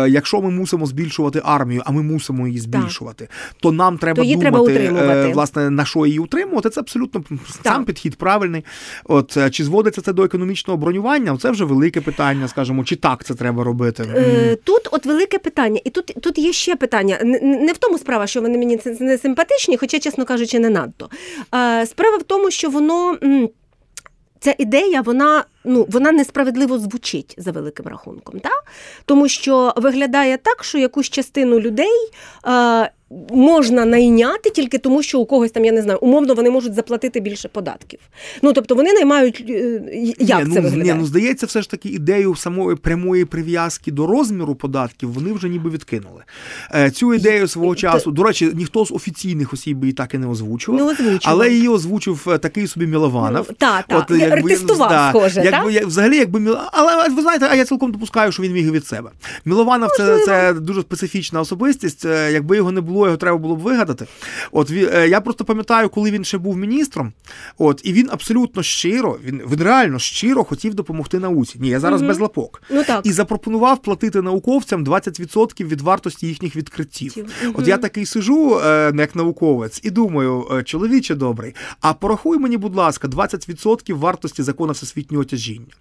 [0.06, 3.28] е, якщо ми мусимо збільшувати армію, а ми мусимо її збільшувати,
[3.60, 6.70] то нам треба То її думати, треба е, власне, на що її утримувати.
[6.70, 7.24] Це абсолютно
[7.64, 8.64] сам підхід правильний.
[9.04, 11.36] От е, чи зводиться це до економічного бронювання?
[11.36, 14.04] Це вже велике питання, скажімо, чи так це треба робити.
[14.16, 17.18] Е, Тут от велике питання, і тут, тут є ще питання.
[17.42, 21.10] Не в тому справа, що вони мені не симпатичні, хоча, чесно кажучи, не надто.
[21.54, 23.18] Е, Справа в тому, що воно.
[24.40, 28.50] Ця ідея, вона ну вона несправедливо звучить за великим рахунком, та?
[29.04, 32.10] тому що виглядає так, що якусь частину людей
[32.46, 32.90] е,
[33.30, 37.20] можна найняти тільки тому, що у когось там, я не знаю, умовно вони можуть заплатити
[37.20, 38.00] більше податків.
[38.42, 39.82] Ну тобто вони наймають е,
[40.18, 40.92] як ні, це ну, виглядає?
[40.92, 45.48] Ні, ну здається, все ж таки ідею самої прямої прив'язки до розміру податків вони вже
[45.48, 46.22] ніби відкинули.
[46.74, 50.26] Е, Цю ідею свого часу, до речі, ніхто з офіційних осіб її так і не
[50.26, 50.80] озвучував.
[50.80, 51.20] Не озвучував.
[51.22, 53.46] Але її озвучив е, такий собі Мілованов.
[53.48, 54.16] Ну, та, та.
[54.16, 55.80] Я артистував, схоже, якби, та?
[55.80, 59.10] я- взагалі, якби але ви знаєте, а я цілком допускаю, що він міг від себе.
[59.44, 62.04] Мілованов це, це дуже специфічна особистість.
[62.32, 64.06] Якби його не було, його треба було б вигадати.
[64.52, 67.12] От е, я просто пам'ятаю, коли він ще був міністром.
[67.58, 71.58] От і він абсолютно щиро, він, він реально щиро хотів допомогти науці.
[71.60, 72.62] Ні, я зараз без лапок.
[72.70, 73.06] Ну, так.
[73.06, 77.14] І запропонував платити науковцям 20% від вартості їхніх відкриттів.
[77.16, 77.54] Мгм.
[77.58, 82.56] От я такий сижу, е, як науковець, і думаю, е, чоловіче добрий, а порахуй мені,
[82.56, 85.74] будь ласка, 20% вартості закону всесвітнього тяжіння.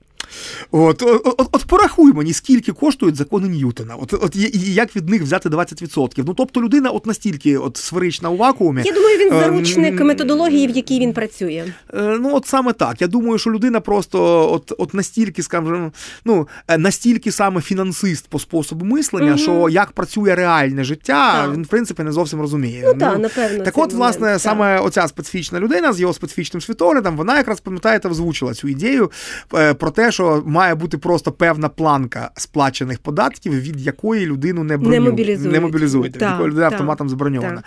[0.71, 3.95] От, от, от, от порахуй мені, скільки коштують закони Ньютона.
[3.95, 6.23] От, от і- як від них взяти 20%.
[6.27, 8.81] Ну тобто людина от настільки от сферична у вакуумі.
[8.85, 11.65] Я думаю, він Ем, заручник методології, в якій він працює.
[11.93, 13.01] Е, Ну, от саме так.
[13.01, 15.91] Я думаю, що людина просто от, от настільки, скажімо,
[16.25, 19.37] ну, е, настільки саме фінансист по способу мислення, Мгм.
[19.37, 21.53] що як працює реальне життя, Так.
[21.53, 22.83] він, в принципі, не зовсім розуміє.
[22.85, 24.51] Ну, так, напевно, Так от, власне, момент, так.
[24.51, 29.11] саме оця специфічна людина з його специфічним світоглядом, вона якраз, пам'ятаєте, озвучила цю ідею
[29.55, 34.77] е, про те, що має бути просто певна планка сплачених податків, від якої людину не
[34.77, 35.53] броню, мобілізують.
[35.53, 37.63] не мобілізують, від якої людина автоматом заброньована.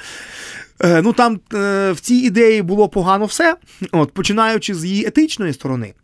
[0.80, 3.56] Е, Ну там е, в цій ідеї було погано все.
[3.92, 5.94] От починаючи з її етичної сторони,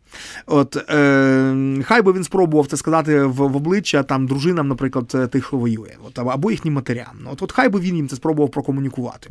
[0.46, 5.46] От е, хай би він спробував це сказати в, в обличчя там дружинам, наприклад, тих,
[5.46, 7.16] що воює, от, або їхнім матерям.
[7.24, 9.30] Ну, От, от хай би він їм це спробував прокомунікувати.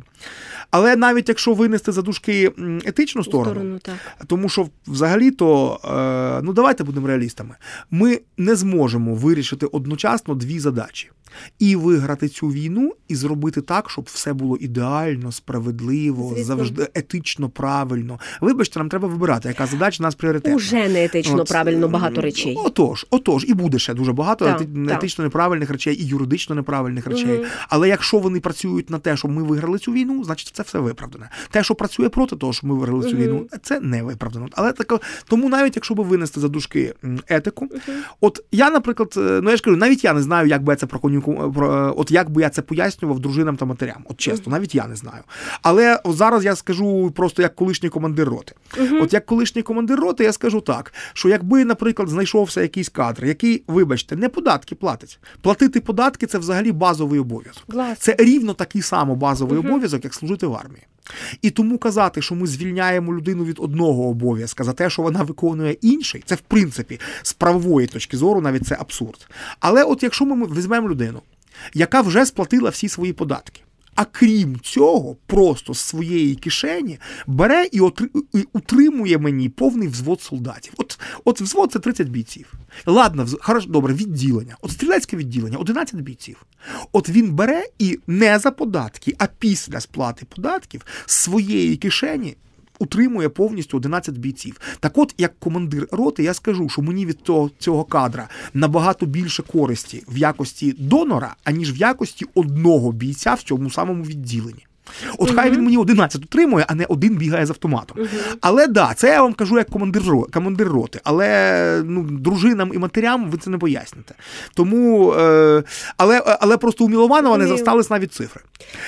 [0.72, 2.52] Але навіть якщо винести за дужки
[2.86, 3.96] етичну сторону, Сторону, так.
[4.28, 5.80] тому що взагалі-то,
[6.40, 7.56] е, ну давайте будемо реалістами.
[7.92, 11.12] Ми не зможемо вирішити одночасно дві задачі.
[11.60, 16.44] І виграти цю війну, і зробити так, щоб все було ідеально, справедливо, Звісно.
[16.56, 18.20] завжди етично правильно.
[18.42, 20.56] Вибачте, нам треба вибирати, яка задача нас пріоритетна.
[20.56, 22.56] Уже не етично От, правильно багато речей.
[22.66, 25.20] Отож, отож, і буде ще дуже багато Так, ети- так.
[25.20, 27.38] неправильних речей і юридично неправильних речей.
[27.38, 27.46] Мгм.
[27.70, 31.30] Але якщо вони працюють на те, щоб ми виграли цю війну, значить це все виправдане.
[31.50, 33.22] Те, що працює проти того, щоб ми виграли цю Мгм.
[33.26, 34.48] війну, це не виправдано.
[34.52, 36.94] Але тако, тому навіть якщо би винести за дужки
[37.28, 37.68] етику,
[38.22, 40.78] от я, наприклад, е, ну я ж кажу, навіть я не знаю, як би я
[40.78, 44.06] це проконюку, про, е, от як би я це пояснював дружинам та матерям.
[44.10, 45.24] От чесно, навіть я не знаю.
[45.62, 48.54] Але зараз я скажу просто як колишній командир роти.
[49.02, 53.64] От як колишній командир роти, я скажу так, що якби, наприклад, знайшовся якийсь кадр, який,
[53.68, 55.20] вибачте, не податки платить.
[55.42, 57.64] Платити податки це взагалі базовий обов'язок.
[57.68, 57.96] Власне.
[58.00, 60.84] Це рівно такий самий базовий обов'язок, як служити в армії.
[61.42, 65.78] І тому казати, що ми звільняємо людину від одного обов'язка за те, що вона виконує
[65.82, 69.28] інший, це в принципі з правової точки зору навіть це абсурд.
[69.60, 71.22] Але от якщо ми візьмемо людину,
[71.74, 73.62] яка вже сплатила всі свої податки.
[73.98, 78.10] А крім цього, просто з своєї кишені бере і, отри...
[78.34, 80.74] і утримує мені повний взвод солдатів.
[80.78, 82.54] От, от взвод це 30 бійців.
[82.86, 83.38] Ладно, вз...
[83.42, 84.58] Хорош, добре, відділення.
[84.62, 86.46] От стрілецьке відділення 11 бійців.
[86.92, 92.38] От він бере і не за податки, а після сплати податків з своєї кишені
[92.80, 94.62] утримує повністю 11 бійців.
[94.80, 99.44] Так от, як командир роти, я скажу, що мені від того, цього кадра набагато більше
[99.44, 104.67] користі в якості донора, аніж в якості одного бійця в цьому самому відділенні.
[105.18, 107.98] От хай він мені 11 утримує, а не один бігає з автоматом.
[108.42, 111.00] Але да, це я вам кажу як командир, командир роти.
[111.04, 114.16] Але ну, дружинам і матерям ви це не поясните.
[114.54, 115.64] Тому, е,
[115.98, 118.42] але, але просто у Мілованова не застались навіть цифри.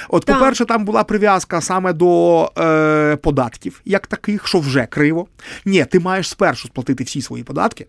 [0.10, 0.36] От, Так.
[0.36, 5.28] по-перше, там була прив'язка саме до е, податків, як таких, що вже криво.
[5.66, 7.88] Ні, ти маєш спершу сплатити всі свої податки.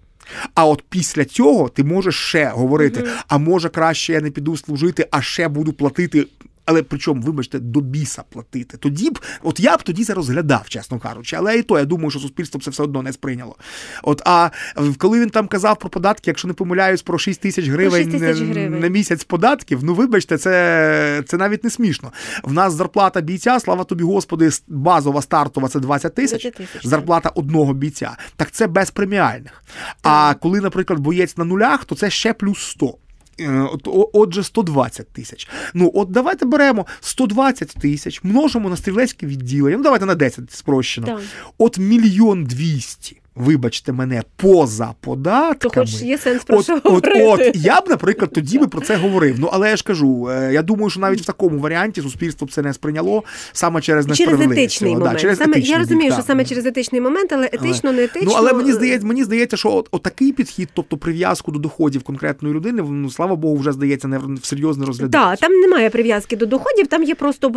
[0.54, 5.08] А от після цього ти можеш ще говорити: а може краще я не піду служити,
[5.10, 6.26] а ще буду платити.
[6.64, 8.76] Але причому, вибачте, до біса платити.
[8.76, 11.36] Тоді б, от я б тоді це розглядав, чесно кажучи.
[11.36, 13.56] Але і то я думаю, що суспільство це все одно не сприйняло.
[14.02, 14.50] От а
[14.98, 18.08] коли він там казав про податки, якщо не помиляюсь, про 6 тисяч гривень,
[18.48, 18.80] на- гривень.
[18.80, 22.12] на місяць податків, ну вибачте, це, це навіть не смішно.
[22.42, 26.42] В нас зарплата бійця, слава тобі, господи, базова стартова це 20 тисяч.
[26.42, 28.16] 20 тисяч, Зарплата одного бійця.
[28.36, 29.64] Так це без преміальних.
[30.02, 32.94] А коли, наприклад, боєць на нулях, то це ще плюс 100.
[33.40, 33.68] Е,
[34.12, 35.48] отже, 120 тисяч.
[35.74, 39.76] Ну, от давайте беремо 120 тисяч, множимо на стрілецьке відділення.
[39.76, 41.06] Ну, давайте на 10 спрощено.
[41.06, 41.20] Так.
[41.58, 43.19] От мільйон двісті.
[43.44, 45.74] Вибачте мене, поза податками.
[45.74, 47.50] То хоч є сенс про От, що от, говорити.
[47.50, 49.36] от я б, наприклад, тоді би про це говорив.
[49.38, 52.52] Ну але я ж кажу, е, я думаю, що навіть в такому варіанті суспільство б
[52.52, 53.22] це не сприйняло
[53.52, 54.58] саме через Через несправедливість.
[54.60, 55.12] етичний момент.
[55.12, 56.26] Да, через саме, етичний я розумію, бік, що так.
[56.26, 58.30] саме через етичний момент, але етично, не етично.
[58.30, 62.02] Ну, але мені здається, мені здається, що от, от такий підхід, тобто прив'язку до доходів
[62.02, 66.46] конкретної людини, ну слава Богу, вже здається, не всерйоз не Так, там немає прив'язки до
[66.46, 67.52] доходів, там є просто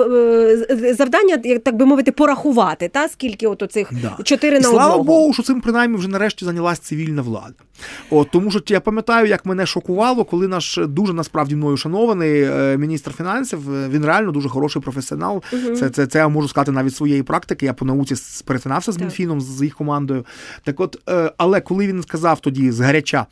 [0.69, 4.17] е, завдання, як так би мовити, порахувати, та скільки от оцих Да.
[4.23, 5.03] чотири І на слава.
[5.03, 7.53] Богу, що цим принаймні вже нарешті зайнялась цивільна влада.
[8.09, 12.77] От, тому що я пам'ятаю, як мене шокувало, коли наш дуже насправді мною шанований е,
[12.77, 15.43] міністр фінансів, е, він реально дуже хороший професіонал.
[15.79, 17.65] Це, це, це я можу сказати навіть своєї практики.
[17.65, 18.97] Я по науці перетинався з.
[18.97, 20.25] Мінфіном, з їх командою.
[20.63, 23.25] Так от, е, але коли він сказав тоді з гаряча,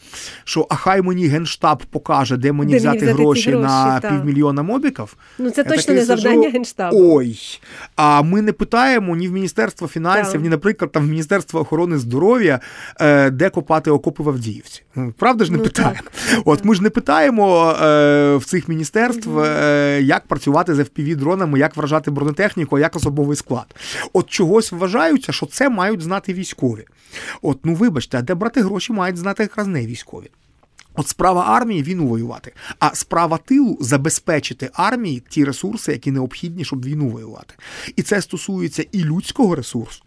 [0.44, 4.12] що а хай мені генштаб покаже, де мені Де взяти, взяти гроші, гроші, на так.
[4.12, 5.16] півмільйона мобіків.
[5.40, 6.98] Ну це точно не сиджу, завдання генштабу.
[7.16, 7.40] Ой.
[7.96, 10.42] А ми не питаємо ні в Міністерства фінансів, Так.
[10.42, 12.21] ні, наприклад, там в Міністерства охорони здоров'я,
[13.02, 14.84] е, де копати окопи в Авдіївці.
[14.96, 15.96] Ну, Правда ж не Ну, питаємо.
[15.96, 16.42] так.
[16.46, 21.78] От ми ж не питаємо е, в цих міністерств, е, як працювати з FPV-дронами, як
[21.78, 23.76] вражати бронетехніку, як особовий склад.
[24.14, 26.86] От чогось вважаються, що це мають знати військові.
[27.42, 30.30] От, ну вибачте, а де брати гроші мають знати якраз не військові.
[30.96, 36.86] От справа армії війну воювати, а справа тилу забезпечити армії ті ресурси, які необхідні, щоб
[36.86, 37.56] війну воювати.
[37.96, 40.04] І це стосується і людського ресурсу.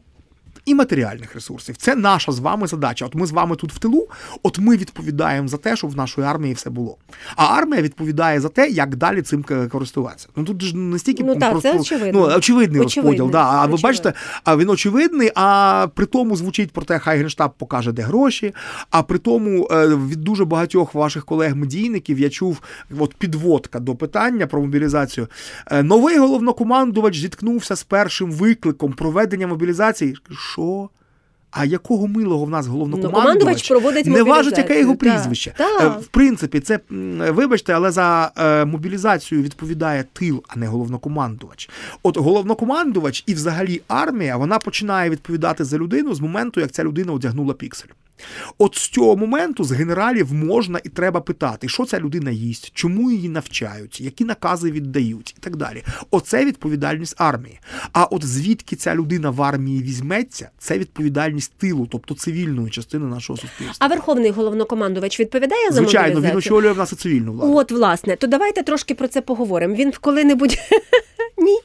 [0.64, 1.76] І матеріальних ресурсів.
[1.76, 3.06] Це наша з вами задача.
[3.06, 4.08] От ми з вами тут в тилу,
[4.42, 6.96] от ми відповідаємо за те, щоб в нашої армії все було.
[7.36, 10.28] А армія відповідає за те, як далі цим користуватися.
[10.36, 12.20] Ну тут ж не стільки Ну, так, просто це очевидно.
[12.20, 13.30] ну, очевидний розподіл.
[13.30, 13.38] Да.
[13.42, 13.88] А ви очевидно.
[13.88, 14.12] бачите,
[14.44, 18.54] а він очевидний, а при тому звучить про те, хай генштаб покаже, де гроші.
[18.90, 22.60] А при тому е, від дуже багатьох ваших колег-медійників я чув
[22.98, 25.28] от підводка до питання про мобілізацію.
[25.70, 30.16] Е, Новий головнокомандувач зіткнувся з першим викликом проведення мобілізації.
[30.54, 30.88] Що?
[31.54, 35.54] а якого милого в нас Головнокомандувач головнокомандувач проводить не важить, яке його прізвище.
[35.58, 35.88] Та, та.
[35.88, 36.80] В принципі, це
[37.30, 41.70] вибачте, але за е, мобілізацію відповідає тил, а не головнокомандувач.
[42.02, 47.12] От головнокомандувач і взагалі армія вона починає відповідати за людину з моменту, як ця людина
[47.12, 47.88] одягнула піксель.
[48.58, 53.10] От з цього моменту з генералів можна і треба питати, що ця людина їсть, чому
[53.10, 55.82] її навчають, які накази віддають і так далі.
[56.10, 57.60] Оце відповідальність армії.
[57.92, 63.36] А от звідки ця людина в армії візьметься, це відповідальність тилу, тобто цивільної частини нашого
[63.36, 63.76] суспільства.
[63.78, 67.56] А верховний головнокомандувач відповідає за Звичайно, він очолює в нас і цивільну владу.
[67.56, 69.74] От, власне, то давайте трошки про це поговоримо.
[69.74, 70.58] Він коли-небудь
[71.38, 71.58] ні.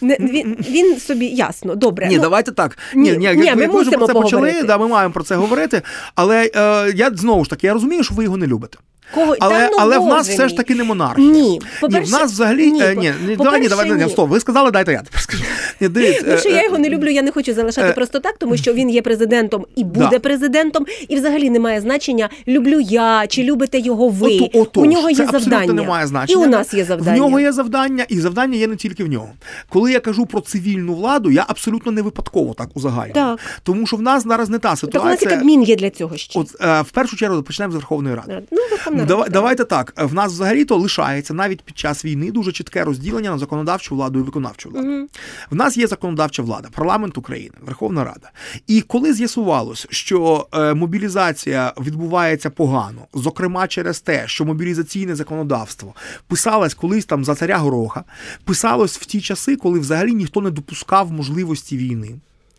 [0.00, 2.06] Не, він, він собі ясно, добре.
[2.06, 2.78] Ні, ну, давайте так.
[2.94, 5.36] ні, Ні, ні, ні, як ми мусимо про це почали, да, ми маємо про це
[5.36, 5.82] говорити.
[6.14, 8.78] Але е, я знову ж таки, я розумію, що ви його не любите.
[9.14, 9.36] Кого?
[9.40, 11.28] Але, Та ну, але в нас все ж таки не монархія.
[11.28, 14.10] Ні, Ні, в нас взагалі ні, е, ні, ні, давай, ні, давай, ні, ні.
[14.10, 14.30] стоп.
[14.30, 15.44] Ви сказали, дайте я тепер скажу.
[15.80, 18.20] Ні, дивіться, Ну, що я е, його не люблю, я не хочу залишати е, просто
[18.20, 20.18] так, тому що він є президентом і буде Да.
[20.18, 24.38] президентом, і взагалі немає значення, люблю я чи любите його ви.
[24.38, 25.72] Ото- отож, у нього це є завдання.
[25.72, 26.44] немає значення.
[26.44, 27.16] І у нас є завдання.
[27.16, 29.28] В нього є завдання, і завдання є не тільки в нього.
[29.68, 33.14] Коли я кажу про цивільну владу, я абсолютно не випадково так узагальнюю.
[33.14, 33.38] Так.
[33.62, 35.26] Тому що в нас зараз не та Так у нас і.
[35.26, 36.40] Кабмін є для цього ще.
[36.40, 38.38] От е, в першу чергу почнемо з Верховної Ради.
[38.50, 38.58] Ну,
[38.94, 39.32] Верховна Давай, так.
[39.32, 39.92] давайте так.
[39.96, 44.22] В нас взагалі-то лишається навіть під час війни дуже чітке розділення на законодавчу владу і
[44.22, 44.88] виконавчу владу.
[44.88, 45.08] Мгм.
[45.50, 48.30] В нас є законодавча влада, парламент України, Верховна Рада.
[48.66, 55.94] І коли з'ясувалось, що е, мобілізація відбувається погано, зокрема через те, що мобілізаційне законодавство
[56.28, 58.04] писалось колись там за царя Гороха,
[58.44, 62.14] писалось в ті часи, коли взагалі ніхто не допускав можливості війни.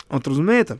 [0.10, 0.76] От розумієте?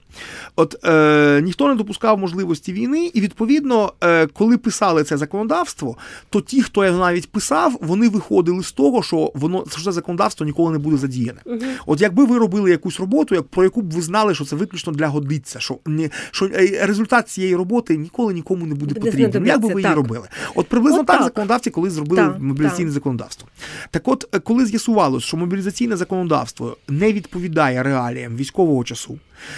[0.56, 5.98] От е, ніхто не допускав можливості війни, і відповідно, е, коли писали це законодавство,
[6.30, 10.46] то ті, хто його навіть писав, вони виходили з того, що воно що це законодавство
[10.46, 11.40] ніколи не буде задіяне.
[11.86, 14.94] От якби ви робили якусь роботу, як про яку б ви знали, що це виключно
[14.94, 19.46] для годиться, що не що е, результат цієї роботи ніколи нікому не буде потрібен.
[19.46, 19.96] Як би ви її так.
[19.96, 20.28] робили?
[20.56, 21.26] От приблизно От так, так.
[21.26, 22.94] законодавці колись зробили Так, мобілізаційне так.
[22.94, 23.48] законодавство.
[23.92, 29.15] Так от, е, коли з'ясувалось, що мобілізаційне законодавство не відповідає реаліям військового часу,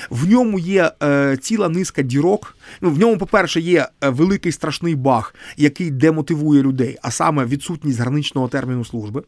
[0.09, 2.57] в ньому є е, ціла низка дірок.
[2.81, 7.99] Ну, в ньому, по-перше, є е, великий страшний баг, який демотивує людей, а саме відсутність
[7.99, 9.23] граничного терміну служби.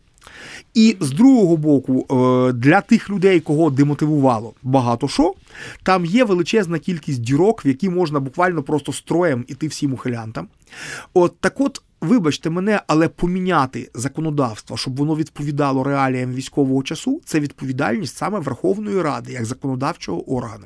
[0.74, 5.34] І з другого боку, е, для тих людей, кого демотивувало багато що,
[5.84, 10.48] там є величезна кількість дірок, в які можна буквально просто строєм іти всім ухилянтам.
[11.14, 11.82] От так от.
[12.02, 19.02] Вибачте мене, але поміняти законодавство, щоб воно відповідало реаліям військового часу, це відповідальність саме Верховної
[19.02, 20.66] Ради як законодавчого органу.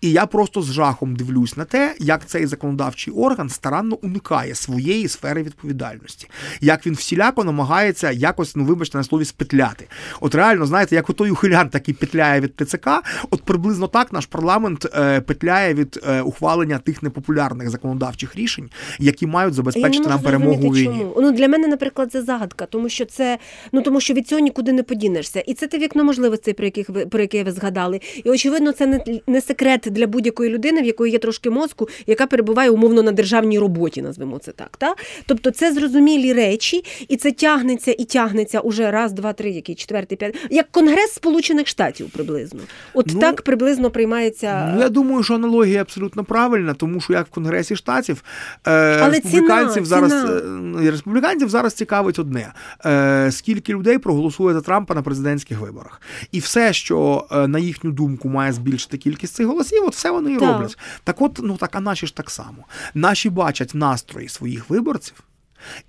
[0.00, 5.08] І я просто з жахом дивлюсь на те, як цей законодавчий орган старанно уникає своєї
[5.08, 6.28] сфери відповідальності,
[6.60, 9.88] як він всіляко намагається якось, ну вибачте, на слові спетляти.
[10.20, 12.88] От реально, знаєте, як отой ухилян такий петляє від ТЦК,
[13.30, 19.26] от приблизно так наш парламент е, петляє від е, ухвалення тих непопулярних законодавчих рішень, які
[19.26, 20.84] мають забезпечити нам перемогу у війні.
[20.84, 21.14] чому.
[21.16, 23.38] Ну для мене, наприклад, це загадка, тому що це
[23.72, 25.40] ну тому, що від цього нікуди не подінешся.
[25.40, 28.00] І це те вікно можливостей, про яких ви про яке ви згадали.
[28.24, 32.26] І очевидно, це не, не секрет для будь-якої людини, в якої є трошки мозку, яка
[32.26, 34.76] перебуває умовно на державній роботі, назвемо це так.
[34.76, 34.94] Та?
[35.26, 40.18] Тобто це зрозумілі речі, і це тягнеться і тягнеться уже раз, два, три, який четвертий,
[40.18, 42.60] п'ятий, як Конгрес Сполучених Штатів приблизно.
[42.94, 44.72] От Ну, так приблизно приймається.
[44.74, 48.24] Ну, я думаю, що аналогія абсолютно правильна, тому що як в Конгресі штатів
[48.66, 48.70] е,
[49.02, 50.82] Але республіканців ціна, зараз ціна.
[50.86, 52.52] е, республіканців зараз цікавить одне:
[52.86, 56.00] е, скільки людей проголосує за Трампа на президентських виборах,
[56.32, 60.32] і все, що е, на їхню думку має збільшити кількість цих голосів, от все вони
[60.32, 60.48] і Так.
[60.52, 60.78] роблять.
[61.04, 62.64] Так, от ну так, а наші ж так само.
[62.94, 65.14] Наші бачать настрої своїх виборців.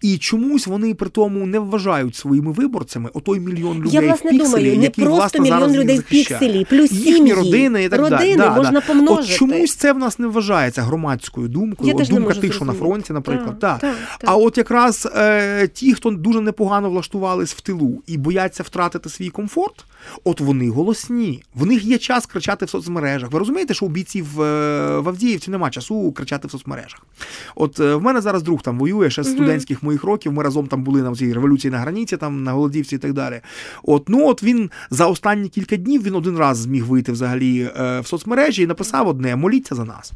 [0.02, 4.34] І чомусь вони при тому не вважають своїми виборцями отой мільйон людей Я власне в
[4.34, 7.90] пікселі, думаю, не який, просто власне, мільйон людей в пікселі, плюс їхні сім'ї, родини і
[7.90, 8.82] так родини Да, можна да.
[8.82, 9.34] помножити.
[9.34, 11.90] От чомусь це в нас не вважається громадською думкою.
[11.90, 13.60] Я От думка тих, що на фронті, наприклад.
[13.60, 14.30] Так, так, так.
[14.30, 19.30] А от якраз е, ті, хто дуже непогано влаштувались в тилу і бояться втратити свій
[19.30, 19.86] комфорт,
[20.24, 21.44] от вони голосні.
[21.56, 23.32] В них є час кричати в соцмережах.
[23.32, 27.06] Ви розумієте, що у бійців е, в Авдіївці нема часу кричати в соцмережах.
[27.56, 30.34] От е, в мене зараз друг там воює ще з студентських моїх років.
[30.34, 33.42] Ми разом там були на цій революції на граніці, там на Голодівці і так далі.
[33.84, 38.00] От ну от він за останні кілька днів він один раз зміг вийти взагалі е,
[38.00, 40.12] в соцмережі і написав одне: моліться за нас.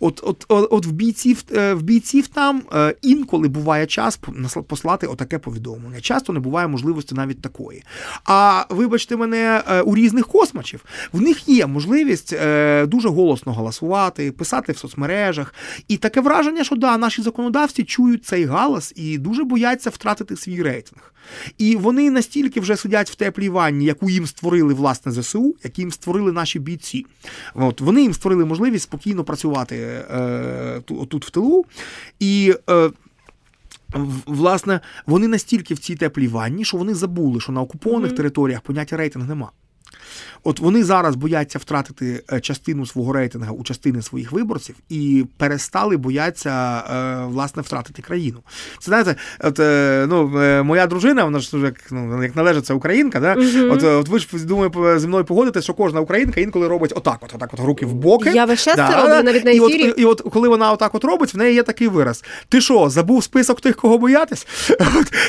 [0.00, 2.62] От, от, от, от в бійців в бійців там
[3.02, 4.20] інколи буває час
[4.66, 6.00] послати отаке повідомлення.
[6.00, 7.82] Часто не буває можливості навіть такої.
[8.24, 9.27] А вибачте мене.
[9.28, 10.84] Мене у різних космачів.
[11.12, 15.54] В них є можливість е, дуже голосно голосувати, писати в соцмережах.
[15.88, 20.62] І таке враження, що да, наші законодавці чують цей галас і дуже бояться втратити свій
[20.62, 21.12] рейтинг.
[21.58, 25.92] І вони настільки вже сидять в теплій ванні, яку їм створили власне ЗСУ, які їм
[25.92, 27.06] створили наші бійці.
[27.54, 31.64] От вони їм створили можливість спокійно працювати е, тут, в тилу.
[32.20, 32.90] І е,
[34.26, 38.96] Власне, вони настільки в цій теплій ванні, що вони забули, що на окупованих територіях поняття
[38.96, 39.52] рейтинг нема.
[40.44, 45.96] От вони зараз бояться втратити е, частину свого рейтингу у частини своїх виборців і перестали
[45.96, 48.38] бояться е, власне втратити країну.
[48.78, 50.28] Це знаєте, от е, ну
[50.64, 53.20] моя дружина, вона ж як, ну, як належить, це українка.
[53.20, 53.36] Да?
[53.70, 57.18] От, е, от ви ж думаю, зі мною погодитесь, що кожна українка інколи робить отак,
[57.20, 58.30] от, отак, от руки в боки.
[58.30, 59.94] Я весь час це роблю, навіть на і от, ефірі.
[59.96, 63.24] і от коли вона отак от робить, в неї є такий вираз: ти що, забув
[63.24, 64.46] список тих, кого боятись?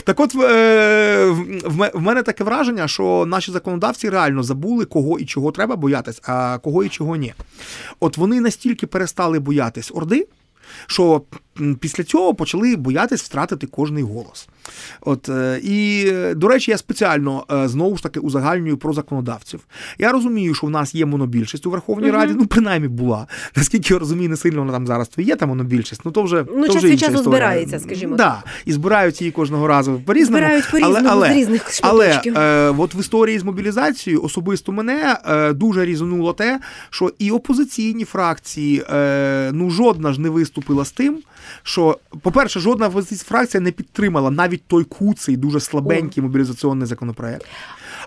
[0.04, 5.76] Так от в мене таке враження, що наші законодавці реально забули, кого і чого треба
[5.76, 7.34] боятись, а кого і чого ні.
[8.00, 10.28] От вони настільки перестали боятись Орди.
[10.88, 11.22] Що
[11.80, 14.48] після цього почали боятись втратити кожний голос.
[15.02, 19.60] От е, і е, до речі, я спеціально е, знову ж таки узагальнюю про законодавців.
[19.98, 23.28] Я розумію, що в нас є монобільшість у Верховній Раді, ну принаймні була.
[23.56, 26.02] Наскільки я розумію, не сильно вона там зараз є та монобільшість.
[26.06, 29.68] Ну то вже Ну, то час від часу збирається, скажімо Да, і збирають її кожного
[29.68, 30.38] разу по різному.
[30.38, 35.86] Збирають по-різному, з різних але е, от в історії з мобілізацією особисто мене е, дуже
[35.86, 41.20] різонуло те, що і опозиційні фракції, е, ну жодна ж не виступила з тим,
[41.64, 42.90] що, по-перше, жодна
[43.26, 47.46] фракція не підтримала навіть той куций, дуже слабенький мобілізаційний законопроект.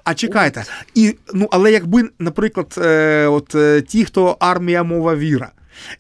[0.05, 0.65] А чекайте,
[0.95, 5.51] і ну але якби, наприклад, е, от е, ті, хто армія мова віра.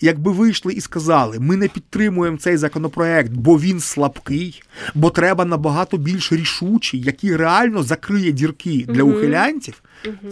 [0.01, 4.63] Якби вийшли і сказали, ми не підтримуємо цей законопроект, бо він слабкий,
[4.95, 9.83] бо треба набагато більш рішучий, який реально закриє дірки для ухилянців,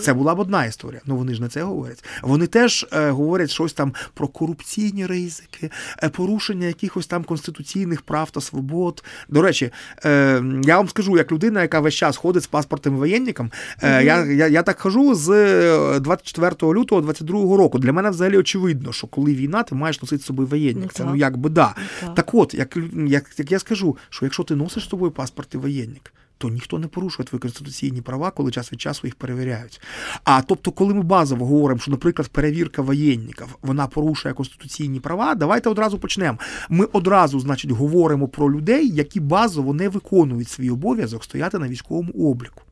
[0.00, 1.00] це була б одна історія.
[1.06, 2.04] Ну вони ж не це говорять.
[2.22, 5.70] Вони теж е, говорять щось там про корупційні ризики,
[6.02, 9.04] е, порушення якихось там конституційних прав та свобод.
[9.28, 9.70] До речі,
[10.04, 13.50] е, я вам скажу, як людина, яка весь час ходить з паспортом воєнником,
[13.82, 17.78] е, я, я, я так хожу з е, 24 лютого 22 року.
[17.78, 20.84] Для мене взагалі очевидно, що коли війна, ти маєш носити з собою воєнник.
[20.84, 21.20] Ну, це ну так.
[21.20, 21.74] як би да.
[22.00, 22.14] так.
[22.14, 25.58] Так от, як, як, як я скажу, що якщо ти носиш з собою паспорт і
[25.58, 29.80] воєнник, то ніхто не порушує твої конституційні права, коли час від часу їх перевіряють.
[30.24, 35.70] А тобто, коли ми базово говоримо, що, наприклад, перевірка воєнників вона порушує конституційні права, давайте
[35.70, 36.38] одразу почнемо.
[36.68, 42.12] Ми одразу, значить, говоримо про людей, які базово не виконують свій обов'язок стояти на військовому
[42.12, 42.62] обліку.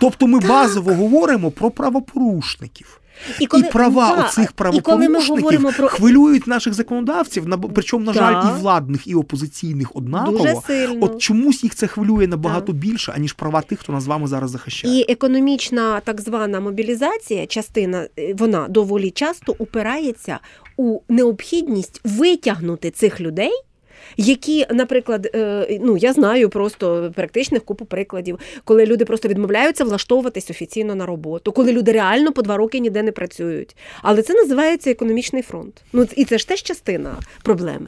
[0.00, 3.00] Тобто ми базово говоримо про правопорушників.
[3.40, 8.60] І, права да, оцих і правопорушників про хвилюють наших законодавців, на- причому, на жаль, і
[8.60, 10.38] владних, і опозиційних однаково.
[10.38, 11.04] Дуже сильно.
[11.04, 14.50] От чомусь їх це хвилює набагато більше, аніж права тих, хто нас з вами зараз
[14.50, 15.00] захищає.
[15.00, 20.38] І економічна так звана мобілізація, частина е, вона доволі часто упирається
[20.76, 23.52] у необхідність витягнути цих людей.
[24.16, 30.50] Які, наприклад, е, ну я знаю просто практичних купу прикладів, коли люди просто відмовляються влаштовуватись
[30.50, 33.76] офіційно на роботу, коли люди реально по два роки ніде не працюють.
[34.02, 35.82] Але це називається економічний фронт.
[35.92, 37.86] Ну і це ж теж частина проблеми.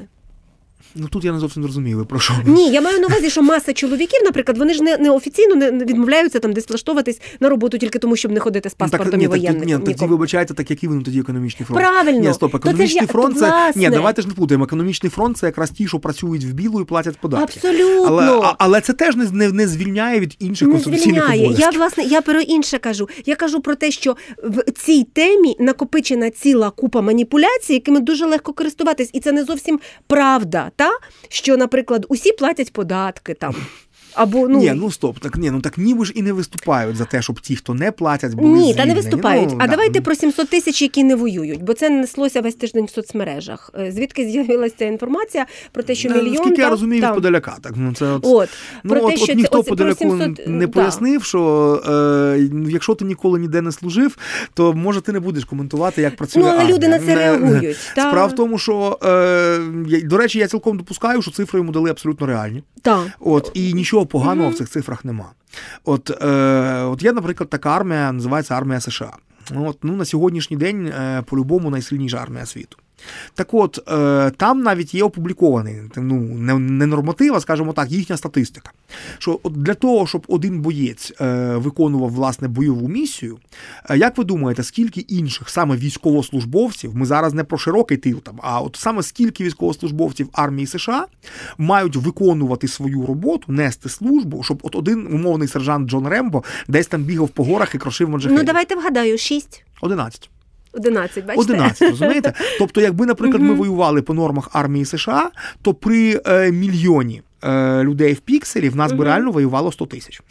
[0.98, 2.34] Ну тут я не зовсім розумію, про що.
[2.44, 5.70] Ні, я маю на увазі, що маса чоловіків, наприклад, вони ж не, не офіційно не
[5.84, 9.24] відмовляються там десь влаштовуватись на роботу тільки тому, щоб не ходити з Ну, паспортом ні,
[9.24, 10.10] і так, ні, так, тоді нікому.
[10.10, 11.80] вибачайте, так який він тоді економічний фронт?
[11.80, 12.20] Правильно.
[12.20, 13.46] Ні, стоп, То це економічний фронт це.
[13.46, 13.82] власне.
[13.82, 14.64] Ні, давайте ж не плутаємо.
[14.64, 17.60] Економічний фронт це якраз ті, що працюють в білу і платять податки.
[17.64, 18.04] Абсолютно.
[18.06, 21.54] Але, але це теж не, не, не звільняє від інших не конституційних звільняє.
[21.58, 23.08] Я власне я про інше кажу.
[23.26, 28.52] Я кажу про те, що в цій темі накопичена ціла купа маніпуляцій, якими дуже легко
[28.52, 30.70] користуватись, і це не зовсім правда.
[30.76, 30.85] Та
[31.28, 33.54] що, наприклад, усі платять податки там.
[34.16, 37.04] Або ну ні, ну стоп, так ні, ну так ніби ж і не виступають за
[37.04, 39.48] те, щоб ті, хто не платять, були Ні, та не виступають.
[39.50, 39.70] Ну, а да.
[39.70, 43.70] давайте про 700 тисяч, які не воюють, бо це неслося весь тиждень в соцмережах.
[43.78, 47.14] Е, Звідки з'явилася ця інформація про те, що Е, мільйон Наскільки я там- розумію, від
[47.14, 47.56] подаляка.
[47.62, 48.48] Так, ну, це от, От
[48.84, 50.72] Ну, про от, те, що от ніхто оце подаляку 700, не да.
[50.72, 51.40] пояснив, що
[52.36, 54.18] е, ну, якщо ти ніколи ніде не служив,
[54.54, 56.42] то може ти не будеш коментувати, як працює.
[56.42, 56.76] Ну, але армія.
[56.76, 58.08] люди на це реагують, та.
[58.08, 59.58] Справа в тому, що е,
[60.04, 62.62] до речі, я цілком допускаю, що цифри йому дали абсолютно реальні.
[62.82, 63.06] Так.
[63.20, 65.32] От і нічого поганого в цих цифрах нема.
[65.84, 69.12] От, е, от є, наприклад, така армія, називається армія США.
[69.56, 72.76] От, ну, на сьогоднішній день, е, по-любому, найсильніша армія світу.
[73.34, 78.16] Так от, е, там навіть є опублікований ну, не, не норматив, а скажімо так, їхня
[78.16, 78.70] статистика.
[79.18, 83.38] Що для того, щоб один боєць е, виконував власне бойову місію,
[83.90, 88.38] е, як ви думаєте, скільки інших саме військовослужбовців, ми зараз не про широкий тил там,
[88.42, 91.06] а от саме скільки військовослужбовців армії США
[91.58, 97.02] мають виконувати свою роботу, нести службу, щоб от один умовний сержант Джон Рембо десь там
[97.02, 98.38] бігав по горах і крошив маджахедів?
[98.38, 99.64] Ну давайте вгадаю, 6.
[99.80, 100.30] 11.
[100.76, 101.52] 11, бачите?
[101.52, 102.32] 11, розумієте?
[102.58, 105.30] Тобто, якби, наприклад, ми воювали по нормах армії США,
[105.62, 107.22] то при е, мільйоні
[107.84, 110.22] людей в пікселі в нас би реально воювало 100 тисяч.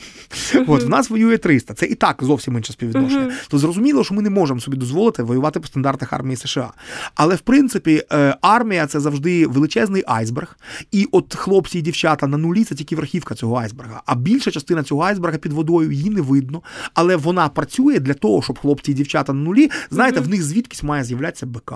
[0.68, 1.74] От в нас воює 300.
[1.74, 3.32] Це і так зовсім інше співвідношення.
[3.50, 6.72] То зрозуміло, що ми не можемо собі дозволити воювати по стандартах армії США.
[7.16, 10.58] Але в принципі, е, армія це завжди величезний айсберг.
[10.92, 14.02] І от хлопці і дівчата на нулі це тільки верхівка цього айсберга.
[14.06, 16.62] А більша частина цього айсберга під водою її не видно.
[16.94, 20.84] Але вона працює для того, щоб хлопці і дівчата на нулі, знаєте, в них звідкись
[20.84, 21.74] має з'являтися БК.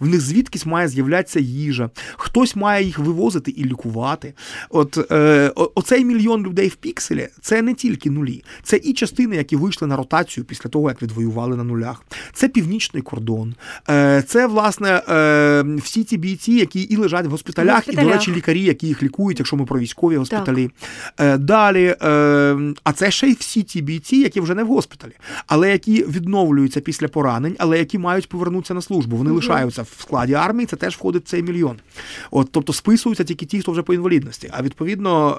[0.00, 4.34] В них звідкись має з'являтися їжа, хтось має їх вивозити і лікувати.
[4.70, 9.56] От е, оцей мільйон людей в пікселі це не тільки нулі, це і частини, які
[9.56, 12.02] вийшли на ротацію після того, як відвоювали на нулях.
[12.32, 13.54] Це північний кордон,
[13.90, 18.06] е, це власне е, всі ті бійці, які і лежать в госпіталях, В госпіталях.
[18.06, 20.70] і, до речі, лікарі, які їх лікують, якщо ми про військові госпіталі.
[21.18, 25.12] Е, далі, е, а це ще й всі ті бійці, які вже не в госпіталі,
[25.46, 29.16] але які відновлюються після поранень, але які мають повернутися на службу.
[29.16, 29.30] Вони
[29.70, 31.76] лишаються в складі армії, це теж входить в цей мільйон.
[32.30, 34.50] От, тобто списуються тільки ті, хто вже по інвалідності.
[34.52, 35.30] А відповідно,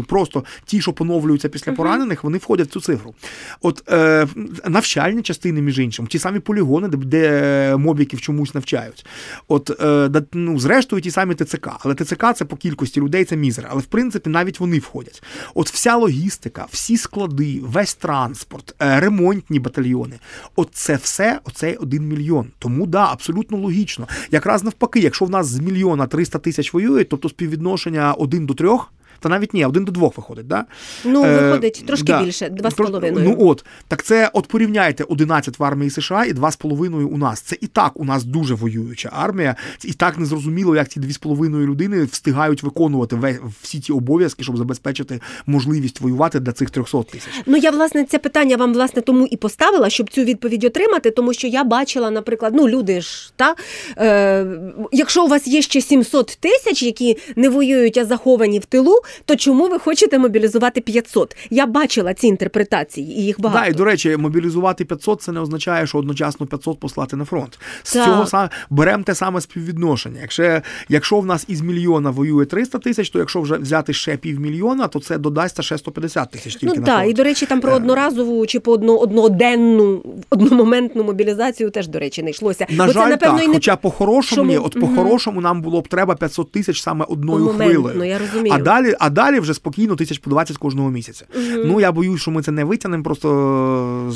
[0.00, 3.14] е, просто ті, що поновлюються після поранених, вони входять в цю цифру.
[3.60, 4.26] От е,
[4.68, 9.06] навчальні частини, між іншим, ті самі полігони, де, де мобіків чомусь навчають.
[9.48, 11.68] От, е, ну, зрештою, ті самі ТЦК.
[11.80, 13.66] Але ТЦК це по кількості людей, це мізер.
[13.70, 15.22] Але в принципі навіть вони входять.
[15.54, 20.18] От вся логістика, всі склади, весь транспорт, е, ремонтні батальйони.
[20.56, 22.46] От це все, оцей один мільйон.
[22.58, 24.08] Тому да, абсолютно логічно.
[24.30, 28.92] Якраз навпаки, якщо в нас з мільйона 300 тисяч воюють, тобто співвідношення один до трьох.
[29.20, 30.64] Та навіть ні, один до двох виходить, да?
[31.04, 32.22] Ну, Е, виходить трошки да.
[32.22, 33.36] більше, два з половиною.
[33.38, 37.40] Ну от, так це от порівняйте 11 в армії США і 2,5 у нас.
[37.40, 39.56] Це і так у нас дуже воююча армія.
[39.84, 46.00] І так незрозуміло, як ці 2,5 людини встигають виконувати всі ті обов'язки, щоб забезпечити можливість
[46.00, 47.30] воювати для цих 300 тисяч.
[47.46, 51.32] Ну я власне це питання вам власне тому і поставила, щоб цю відповідь отримати, тому
[51.32, 53.54] що я бачила, наприклад, ну люди ж та
[53.98, 54.46] е,
[54.92, 59.36] якщо у вас є ще 700 тисяч, які не воюють, а заховані в тилу, то
[59.36, 61.36] чому ви хочете мобілізувати 500?
[61.50, 63.64] Я бачила ці інтерпретації, і їх багато.
[63.64, 67.58] Да, і до речі, мобілізувати 500 це не означає, що одночасно 500 послати на фронт.
[67.82, 68.04] З Так.
[68.04, 70.20] цього саме беремо те саме співвідношення.
[70.20, 74.88] Якщо, якщо в нас із мільйона воює 300 тисяч, то якщо вже взяти ще півмільйона,
[74.88, 77.10] то це додасться ще 150 тисяч тільки Ну на так, фронт.
[77.10, 77.74] і до речі, там про Е.
[77.74, 82.66] одноразову чи по одно, одноденну, одномоментну мобілізацію теж, до речі, не йшлося.
[82.70, 83.44] На Бо жаль, це, напевно, так.
[83.44, 84.50] і не Хоча по-хорошому, Чому?
[84.50, 88.10] ні, от по-хорошому нам було б треба 500 тисяч саме одною Моментно, хвилею.
[88.10, 88.54] я розумію.
[88.54, 91.24] А далі, а далі вже спокійно тисяч по 20 кожного місяця.
[91.64, 93.28] Ну я боюсь, що ми це не витягнемо, просто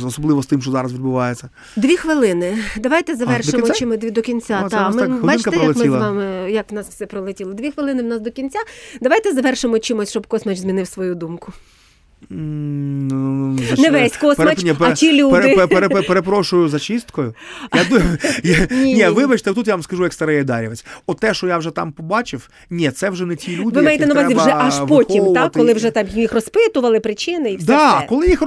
[0.07, 1.49] особливо з тим, що зараз відбувається.
[1.77, 2.59] Дві хвилини.
[2.77, 3.75] Давайте завершимо кінця?
[3.79, 4.61] чи ми дві до кінця.
[4.63, 7.55] Ну, Та, ми, так бачите, як ми з вами, як в нас все пролетіло.
[7.55, 8.59] Дві хвилини в нас до кінця.
[9.01, 11.53] Давайте завершимо чимось, щоб космач змінив свою думку.
[12.31, 15.33] Не весь космач, а ті люди.
[15.33, 17.35] пере- пере- пере- пере- Перепрошую за чисткою.
[18.71, 20.85] Ні, вибачте, тут я вам скажу, як старий Дарівець.
[21.07, 23.77] От те, що я вже там побачив, ні, це вже не ті люди.
[23.77, 25.53] Ви маєте на увазі вже аж потім, так?
[25.53, 27.77] Коли вже там їх розпитували, причини і все.
[27.77, 28.07] Все.
[28.09, 28.43] коли їх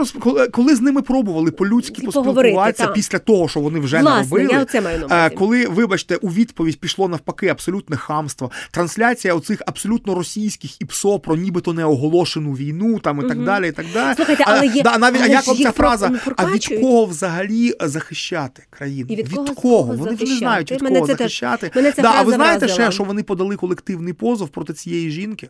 [0.51, 4.49] коли, з ними пробували по-людськи поспілкуватися після того, що вони вже наробили.
[4.51, 5.36] я оце маю на е, увазі.
[5.36, 11.74] коли, вибачте, у відповідь пішло навпаки абсолютне хамство, трансляція оцих абсолютно російських ІПСО про нібито
[11.74, 13.61] неоголошену війну, там і так далі.
[13.68, 14.16] І так далі.
[14.16, 16.12] Слухайте, але є- да, навіть а але як вам ця фраза?
[16.38, 19.07] А від кого взагалі захищати країну?
[19.09, 19.55] І від кого, кого?
[19.55, 21.72] кого Вони вже не знають від Мене кого це теж- захищати.
[21.76, 22.86] мене ця да, а ви знаєте вразила.
[22.88, 25.49] ще, що вони подали колективний позов проти цієї жінки?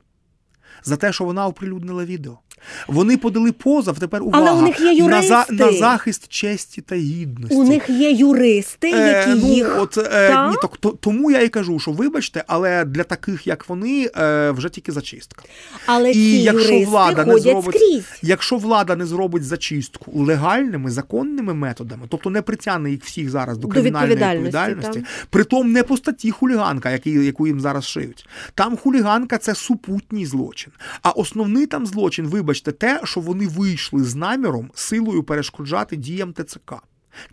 [0.83, 2.39] За те, що вона оприлюднила відео.
[2.87, 6.95] Вони подали позов, тепер увага, Але у них є на, за, на захист честі та
[6.95, 7.55] гідності.
[7.55, 9.75] У них є юристи, які Е, ну, їх.
[9.79, 10.49] от, е, Та?
[10.49, 14.69] ні, то, тому я і кажу, що вибачте, але для таких, як вони, е, вже
[14.69, 15.43] тільки зачистка.
[15.85, 18.19] Але І ці якщо юристи влада не зробить, скрізь.
[18.21, 23.67] якщо влада не зробить зачистку легальними законними методами, тобто не притягне їх всіх зараз до
[23.67, 28.27] До кримінальної відповідальності, відповідальності, притом не по статті хуліганка, який, яку їм зараз шиють.
[28.55, 30.73] Там хуліганка це супутній злочин.
[31.01, 36.73] А основний там злочин, вибачте, те, що вони вийшли з наміром силою перешкоджати діям ТЦК.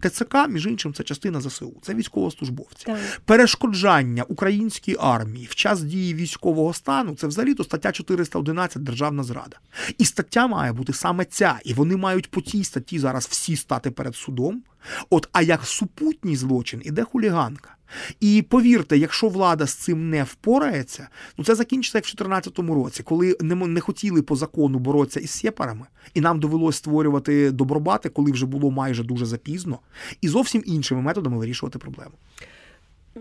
[0.02, 2.86] ТЦК, між іншим, це частина ЗСУ, це військовослужбовці.
[2.86, 2.98] Так.
[3.24, 9.58] Перешкоджання українській армії в час дії військового стану це взагалі то стаття 411 Державна зрада.
[9.98, 11.58] І стаття має бути саме ця.
[11.64, 14.62] І вони мають по цій статті зараз всі стати перед судом.
[15.10, 17.77] От, а як супутній злочин іде хуліганка.
[18.20, 21.08] І повірте, якщо влада з цим не впорається,
[21.38, 25.30] ну це закінчиться як в 2014 році, коли не, не хотіли по закону боротися із
[25.30, 29.78] сепарами, і нам довелось створювати добробати, коли вже було майже дуже запізно,
[30.20, 32.14] і зовсім іншими методами вирішувати проблему.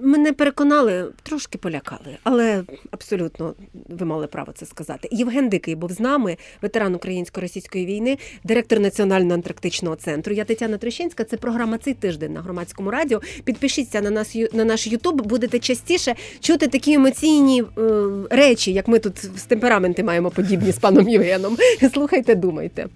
[0.02, 3.54] Мене переконали, трошки полякали, але абсолютно
[3.90, 5.08] ви мали право це сказати.
[5.12, 10.34] Євген Дикий був з нами, ветеран українсько-російської війни, директор Національного антарктичного центру.
[10.34, 11.24] Я Тетяна Трещинська.
[11.24, 13.22] Це програма цей тиждень на громадському радіо.
[13.44, 15.22] Підпишіться на нас на наш Ютуб.
[15.22, 17.92] Будете частіше чути такі емоційні е,
[18.30, 21.58] речі, як ми тут з темпераменти маємо подібні з паном Євгеном.
[21.94, 22.88] Слухайте, думайте.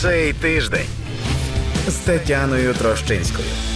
[0.00, 0.86] Цей тиждень
[1.88, 3.71] з Тетяною Трощинською.